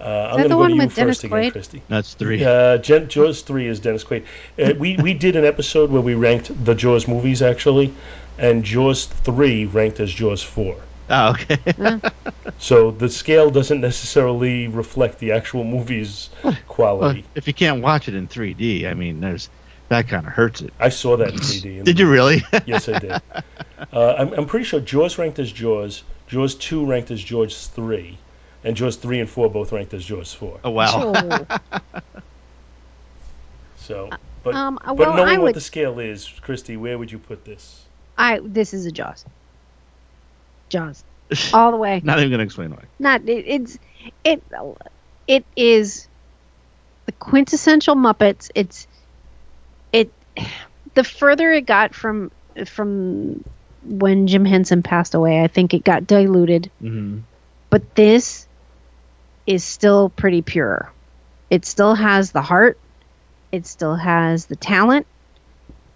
[0.00, 1.52] Uh, I'm that going to the go one to you with Dennis first again, Quaid?
[1.52, 1.82] Christy.
[1.88, 2.44] That's three.
[2.44, 4.24] Uh, Jen, Jaws 3 is Dennis Quaid.
[4.58, 7.94] Uh, we, we did an episode where we ranked the Jaws movies, actually,
[8.38, 10.76] and Jaws 3 ranked as Jaws 4.
[11.08, 12.00] Oh, okay.
[12.58, 17.24] So the scale doesn't necessarily reflect the actual movie's well, quality.
[17.34, 19.48] if you can't watch it in 3D, I mean, there's
[19.88, 20.72] that kind of hurts it.
[20.80, 21.64] I saw that in 3D.
[21.78, 22.42] in Did the- you really?
[22.66, 23.12] Yes, I did.
[23.92, 28.18] Uh, I'm, I'm pretty sure Jaws ranked as Jaws, Jaws 2 ranked as Jaws 3,
[28.64, 30.60] and Jaws 3 and 4 both ranked as Jaws 4.
[30.64, 31.12] oh wow.
[33.76, 34.10] So,
[34.42, 37.44] but, Um, uh, but knowing I what the scale is, Christy, where would you put
[37.44, 37.85] this?
[38.16, 39.24] I this is a Jaws.
[40.68, 41.04] Jaws,
[41.52, 42.00] all the way.
[42.02, 42.84] Not even gonna explain why.
[42.98, 43.78] Not it, it's
[44.24, 44.42] it
[45.26, 46.08] it is
[47.06, 48.50] the quintessential Muppets.
[48.54, 48.86] It's
[49.92, 50.10] it
[50.94, 52.30] the further it got from
[52.66, 53.44] from
[53.84, 56.70] when Jim Henson passed away, I think it got diluted.
[56.80, 57.18] hmm
[57.70, 58.48] But this
[59.46, 60.90] is still pretty pure.
[61.50, 62.78] It still has the heart.
[63.52, 65.06] It still has the talent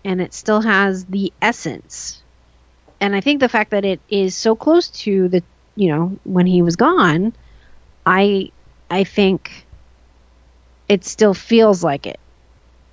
[0.05, 2.23] and it still has the essence.
[3.01, 5.43] And I think the fact that it is so close to the,
[5.75, 7.33] you know, when he was gone,
[8.05, 8.51] I
[8.91, 9.67] I think
[10.89, 12.19] it still feels like it.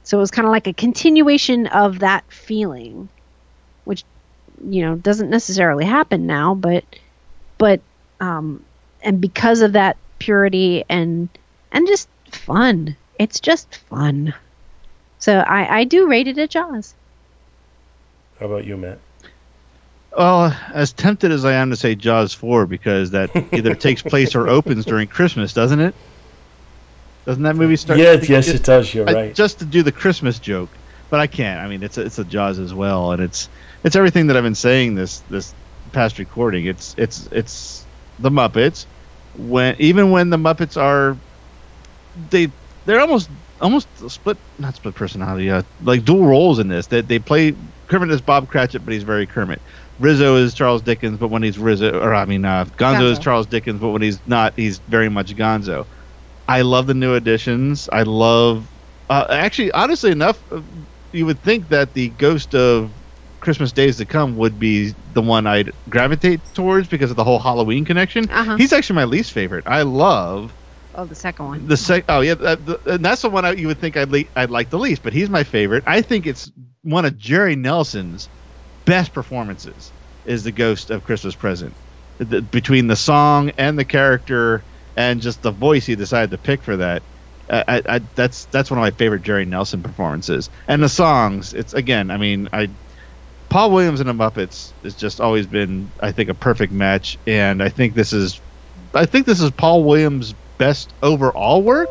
[0.03, 3.09] So it was kind of like a continuation of that feeling,
[3.83, 4.03] which
[4.63, 6.85] you know doesn't necessarily happen now, but
[7.57, 7.81] but
[8.19, 8.63] um,
[9.01, 11.27] and because of that purity and
[11.71, 14.33] and just fun, it's just fun.
[15.19, 16.95] So I I do rate it a Jaws.
[18.39, 18.99] How about you, Matt?
[20.15, 24.35] Well, as tempted as I am to say Jaws 4 because that either takes place
[24.35, 25.95] or opens during Christmas, doesn't it?
[27.25, 27.99] Doesn't that movie start?
[27.99, 28.93] Yes, yes, it does.
[28.93, 29.35] You're I- right.
[29.35, 30.79] Just to do the Christmas joke,
[31.09, 31.59] but I can't.
[31.59, 33.49] I mean, it's a, it's a Jaws as well, and it's
[33.83, 35.53] it's everything that I've been saying this this
[35.91, 36.65] past recording.
[36.65, 37.85] It's it's it's
[38.17, 38.85] the Muppets.
[39.33, 41.19] When even when the Muppets are
[42.15, 42.53] they
[42.85, 43.29] they're almost
[43.61, 46.87] almost split not split personality uh, like dual roles in this.
[46.87, 47.53] That they, play
[47.87, 49.61] Kermit is Bob Cratchit but he's very Kermit.
[49.99, 53.47] Rizzo is Charles Dickens but when he's Rizzo or I mean uh, Gonzo, is Charles
[53.47, 55.85] Dickens but when he's not he's very much Gonzo.
[56.47, 57.89] I love the new additions.
[57.91, 58.67] I love
[59.09, 60.61] uh, actually honestly enough uh,
[61.11, 62.91] you would think that the ghost of
[63.39, 67.39] Christmas Days to Come would be the one I'd gravitate towards because of the whole
[67.39, 68.29] Halloween connection.
[68.29, 68.55] Uh-huh.
[68.57, 69.65] he's actually my least favorite.
[69.67, 70.53] I love
[70.97, 71.67] Oh, the second one.
[71.67, 74.11] the sec- oh yeah, that, the, and that's the one I, you would think I'd
[74.11, 75.83] le- I'd like the least, but he's my favorite.
[75.87, 78.29] I think it's one of Jerry Nelson's
[78.85, 79.93] best performances.
[80.25, 81.77] Is the Ghost of Christmas Present
[82.19, 84.65] the, between the song and the character
[84.97, 87.03] and just the voice he decided to pick for that.
[87.49, 90.49] I, I, that's that's one of my favorite Jerry Nelson performances.
[90.67, 92.71] And the songs, it's again, I mean, I
[93.49, 97.17] Paul Williams and the Muppets has just always been, I think, a perfect match.
[97.25, 98.41] And I think this is,
[98.93, 101.89] I think this is Paul Williams' best overall work.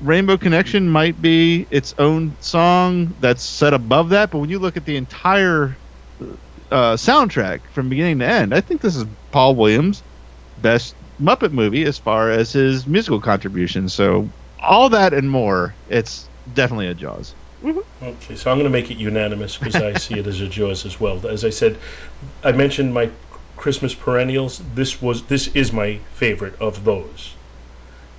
[0.00, 4.76] Rainbow Connection might be its own song that's set above that, but when you look
[4.76, 5.76] at the entire
[6.70, 10.02] uh, soundtrack from beginning to end, I think this is Paul Williams'
[10.60, 13.88] best Muppet movie as far as his musical contribution.
[13.88, 14.28] So
[14.60, 17.34] all that and more, it's definitely a Jaws.
[18.02, 20.84] Okay, so I'm going to make it unanimous because I see it as a Jaws
[20.84, 21.26] as well.
[21.26, 21.78] As I said,
[22.42, 23.08] I mentioned my
[23.56, 24.60] Christmas perennials.
[24.74, 27.33] This was this is my favorite of those,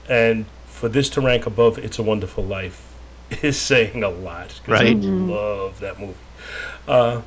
[0.09, 2.81] and for this to rank above "It's a Wonderful Life"
[3.41, 4.49] is saying a lot.
[4.65, 4.97] 'cause I
[5.31, 6.13] love that movie.
[6.87, 7.21] Uh,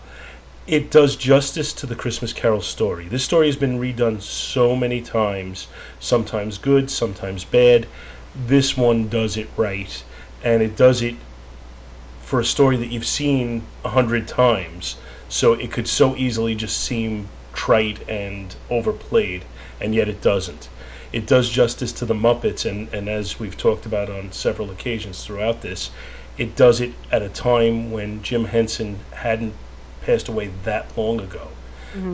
[0.67, 3.07] it does justice to the Christmas Carol story.
[3.09, 5.67] This story has been redone so many times,
[5.99, 7.87] sometimes good, sometimes bad.
[8.35, 10.03] This one does it right,
[10.45, 11.15] and it does it
[12.23, 14.97] for a story that you've seen a hundred times.
[15.29, 19.45] So it could so easily just seem trite and overplayed,
[19.81, 20.69] and yet it doesn't.
[21.13, 25.25] It does justice to the Muppets, and, and as we've talked about on several occasions
[25.25, 25.91] throughout this,
[26.37, 29.55] it does it at a time when Jim Henson hadn't
[30.03, 31.49] passed away that long ago.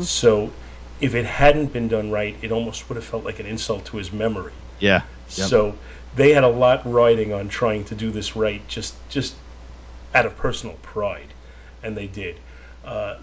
[0.03, 0.51] So
[1.01, 3.97] if it hadn't been done right, it almost would have felt like an insult to
[3.97, 4.53] his memory.
[4.78, 5.03] Yeah.
[5.36, 5.49] Yep.
[5.49, 5.74] So
[6.14, 9.34] they had a lot riding on trying to do this right, just just
[10.14, 11.34] out of personal pride,
[11.82, 12.36] and they did.
[12.84, 13.18] Uh,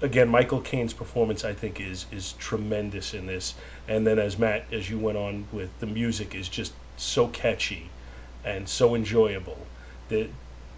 [0.00, 3.54] again, Michael Caine's performance, I think, is is tremendous in this.
[3.90, 7.90] And then, as Matt, as you went on with, the music is just so catchy
[8.44, 9.58] and so enjoyable.
[10.08, 10.28] That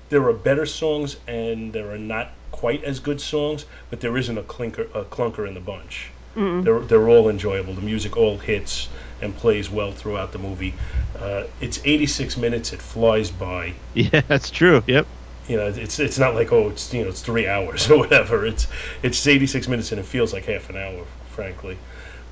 [0.08, 4.38] there are better songs and there are not quite as good songs, but there isn't
[4.38, 6.10] a clinker a clunker in the bunch.
[6.34, 7.74] They're they're all enjoyable.
[7.74, 8.88] The music all hits
[9.20, 10.72] and plays well throughout the movie.
[11.18, 12.72] Uh, it's 86 minutes.
[12.72, 13.74] It flies by.
[13.94, 14.82] Yeah, that's true.
[14.86, 15.06] Yep.
[15.48, 18.46] You know, it's it's not like oh, it's you know, it's three hours or whatever.
[18.46, 18.66] It's
[19.02, 21.76] it's 86 minutes and it feels like half an hour, frankly.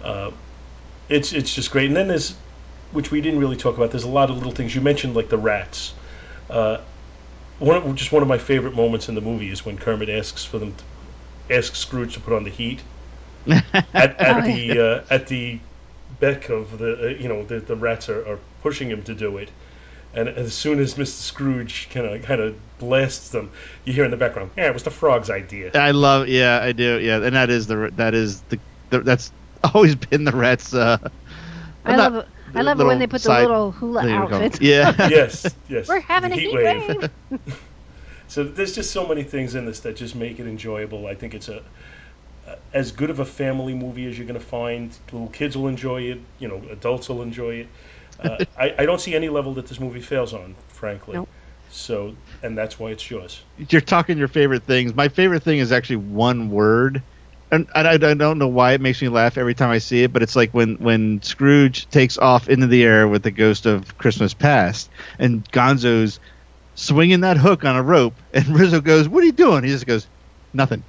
[0.03, 0.31] Uh,
[1.11, 1.89] it's it's just great.
[1.89, 2.43] And then there's,
[2.93, 3.93] which we didn't really talk about.
[3.93, 5.95] There's a lot of little things you mentioned, like the rats.
[6.51, 6.79] Uh,
[7.59, 10.45] one of, just one of my favorite moments in the movie is when Kermit asks
[10.45, 10.85] for them, to,
[11.51, 12.85] asks Scrooge to put on the heat
[13.47, 15.61] at, at Oh, the uh, at the
[16.09, 19.37] beck of the uh, you know the, the rats are, are pushing him to do
[19.39, 19.53] it,
[20.15, 21.23] and as soon as Mr.
[21.23, 23.53] Scrooge kind of kind of blasts them,
[23.85, 26.29] you hear in the background, "Yeah, it was the frog's idea." I love.
[26.29, 27.01] Yeah, I do.
[27.01, 29.33] Yeah, and that is the that is the, the that's
[29.75, 30.73] always been the Rats.
[30.75, 30.99] Uh,
[31.85, 32.29] I not- love it.
[32.55, 34.35] I love it when they put the little hula There you go.
[34.37, 34.61] outfits.
[34.61, 34.95] Yeah.
[35.09, 35.89] yes, yes.
[35.89, 37.11] We're having the a heat wave.
[38.27, 41.07] So there's just so many things in this that just make it enjoyable.
[41.07, 41.63] I think it's a,
[42.47, 44.97] a as good of a family movie as you're going to find.
[45.13, 46.21] Little kids will enjoy it.
[46.39, 47.69] You know, adults will enjoy it.
[48.21, 51.17] Uh, I, I don't see any level that this movie fails on, frankly.
[51.17, 51.29] Nope.
[51.71, 53.45] So, and that's why it's yours.
[53.57, 54.95] You're talking your favorite things.
[54.95, 57.03] My favorite thing is actually one word,
[57.51, 60.13] and I, I don't know why it makes me laugh every time I see it,
[60.13, 63.97] but it's like when when Scrooge takes off into the air with the ghost of
[63.99, 66.21] Christmas past, and Gonzo's
[66.75, 69.87] swinging that hook on a rope, and Rizzo goes, "What are you doing?" He just
[69.87, 70.09] goes,
[70.53, 70.85] "Nothing."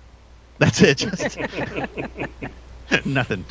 [0.59, 0.97] That's it.
[0.99, 1.39] Just
[3.05, 3.45] nothing.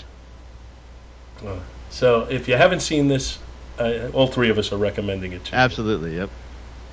[1.89, 3.41] So if you haven't seen this,
[3.81, 5.59] uh, all three of us are recommending it to you.
[5.59, 6.17] Absolutely.
[6.17, 6.31] Yep.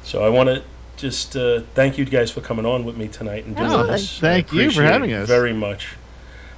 [0.02, 0.64] So I want to
[0.96, 3.94] just uh, thank you guys for coming on with me tonight and doing Absolutely.
[3.94, 4.20] this.
[4.20, 5.28] Thank you for having us.
[5.28, 5.96] very much.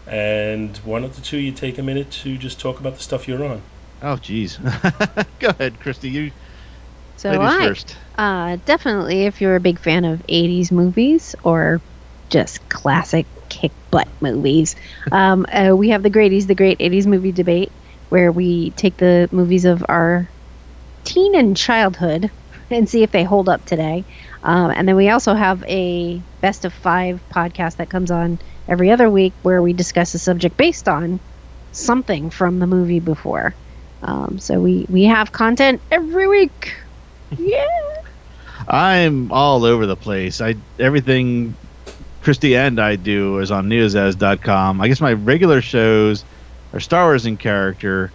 [0.10, 3.28] And why don't the two you take a minute to just talk about the stuff
[3.28, 3.62] you're on?
[4.02, 4.58] Oh, jeez.
[5.40, 6.10] Go ahead, Christy.
[6.10, 6.32] You
[7.16, 7.98] So ladies I first.
[8.18, 11.84] Uh, definitely, if you're a big fan of 80s movies or
[12.32, 14.76] just classic kick butt movies,
[15.12, 17.72] um, uh, we have the Greaties, the Great 80s Movie Debate,
[18.10, 20.32] where we take the movies of our
[21.06, 22.32] teen and childhood
[22.70, 24.06] and see if they hold up today.
[24.44, 28.40] Um, and then we also have a best of five podcast that comes on
[28.70, 31.20] every other week where we discuss a subject based on
[31.72, 33.56] something from the movie before.
[34.02, 36.74] Um, so we, we have content every week.
[37.38, 37.68] Yeah.
[38.68, 40.42] I'm all over the place.
[40.42, 41.56] I everything
[42.22, 44.82] Christy and I do is on neozaz.com.
[44.82, 46.26] I guess my regular shows
[46.74, 48.12] are Star Wars in character,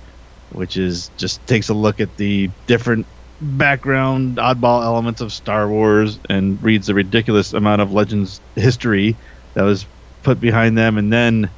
[0.50, 3.06] which is just takes a look at the different
[3.40, 9.16] background oddball elements of Star Wars and reads the ridiculous amount of Legends history
[9.54, 9.86] that was
[10.24, 11.52] put behind them and then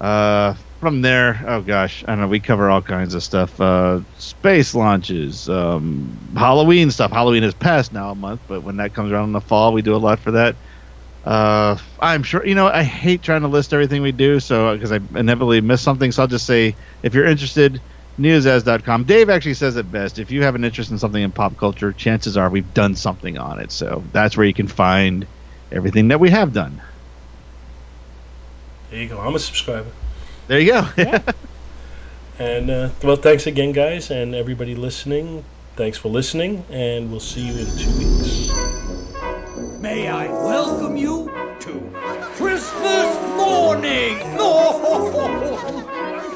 [0.00, 0.54] uh
[0.84, 2.28] from there, oh gosh, I don't know.
[2.28, 7.10] We cover all kinds of stuff: uh, space launches, um, Halloween stuff.
[7.10, 9.80] Halloween is past now a month, but when that comes around in the fall, we
[9.80, 10.58] do a lot for that.
[11.24, 12.68] Uh, I'm sure you know.
[12.68, 16.12] I hate trying to list everything we do, so because I inevitably miss something.
[16.12, 17.82] So I'll just say, if you're interested,
[18.20, 19.04] neozaz.com.
[19.06, 20.18] Dave actually says it best.
[20.18, 23.38] If you have an interest in something in pop culture, chances are we've done something
[23.38, 23.72] on it.
[23.72, 25.26] So that's where you can find
[25.72, 26.82] everything that we have done.
[28.94, 29.18] There you go.
[29.18, 29.90] I'm a subscriber.
[30.46, 30.86] There you go.
[32.38, 35.44] And uh, well, thanks again, guys, and everybody listening.
[35.76, 38.50] Thanks for listening, and we'll see you in two weeks.
[39.80, 41.30] May I welcome you
[41.60, 41.92] to
[42.34, 44.18] Christmas morning?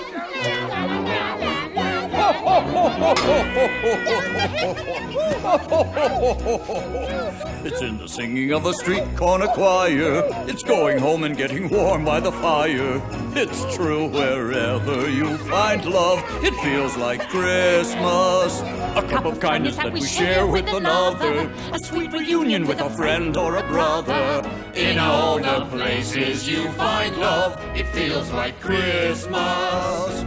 [7.65, 10.23] It's in the singing of a street corner choir.
[10.47, 13.03] It's going home and getting warm by the fire.
[13.35, 18.61] It's true wherever you find love, it feels like Christmas.
[18.61, 21.51] A cup of kindness that we share with another.
[21.73, 24.43] A sweet reunion with a friend or a brother.
[24.75, 30.23] In all the places you find love, it feels like Christmas.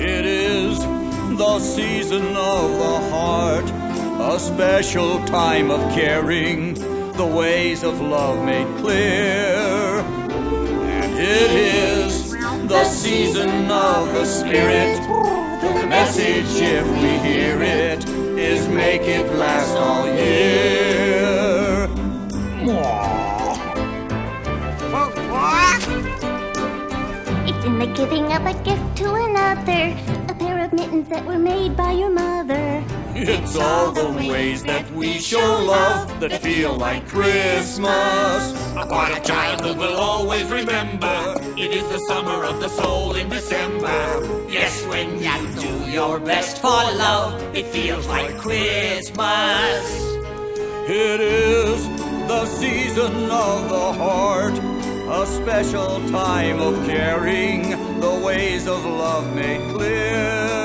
[0.00, 0.78] It is
[1.36, 3.64] the season of the heart,
[4.20, 6.74] a special time of caring,
[7.12, 10.00] the ways of love made clear.
[10.96, 18.08] And it is the season of the spirit, the message, if we hear it,
[18.38, 21.88] is make it last all year.
[27.46, 30.19] It's in the giving of a gift to another,
[30.72, 32.84] of mittens that were made by your mother.
[33.14, 38.76] It's all the ways that we show love that feel like Christmas.
[38.76, 41.36] A quiet childhood will always remember.
[41.56, 44.46] It is the summer of the soul in December.
[44.48, 50.06] Yes, when you do your best for love, it feels like Christmas.
[50.88, 51.86] It is
[52.28, 59.74] the season of the heart, a special time of caring, the ways of love made
[59.74, 60.59] clear.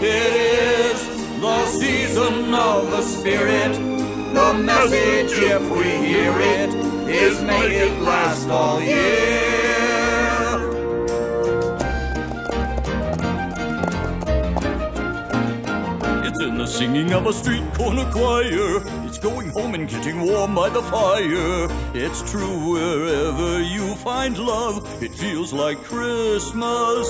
[0.00, 3.72] It is the season of the spirit,
[4.32, 6.72] the message, if we hear it,
[7.08, 9.67] is make it last all year.
[16.68, 18.82] Singing of a street corner choir.
[19.06, 21.68] It's going home and getting warm by the fire.
[21.94, 27.08] It's true wherever you find love, it feels like Christmas.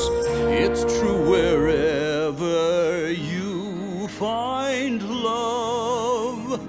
[0.63, 6.61] It's true wherever you find love,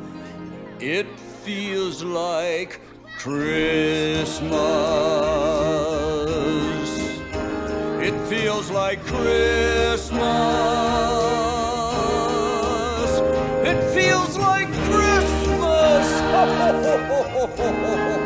[0.81, 1.07] it
[1.43, 2.81] feels like
[3.17, 4.49] Christmas.
[8.01, 8.29] It feels like Christmas.
[8.29, 11.18] It feels like Christmas.
[16.39, 18.18] ほほほほほほ。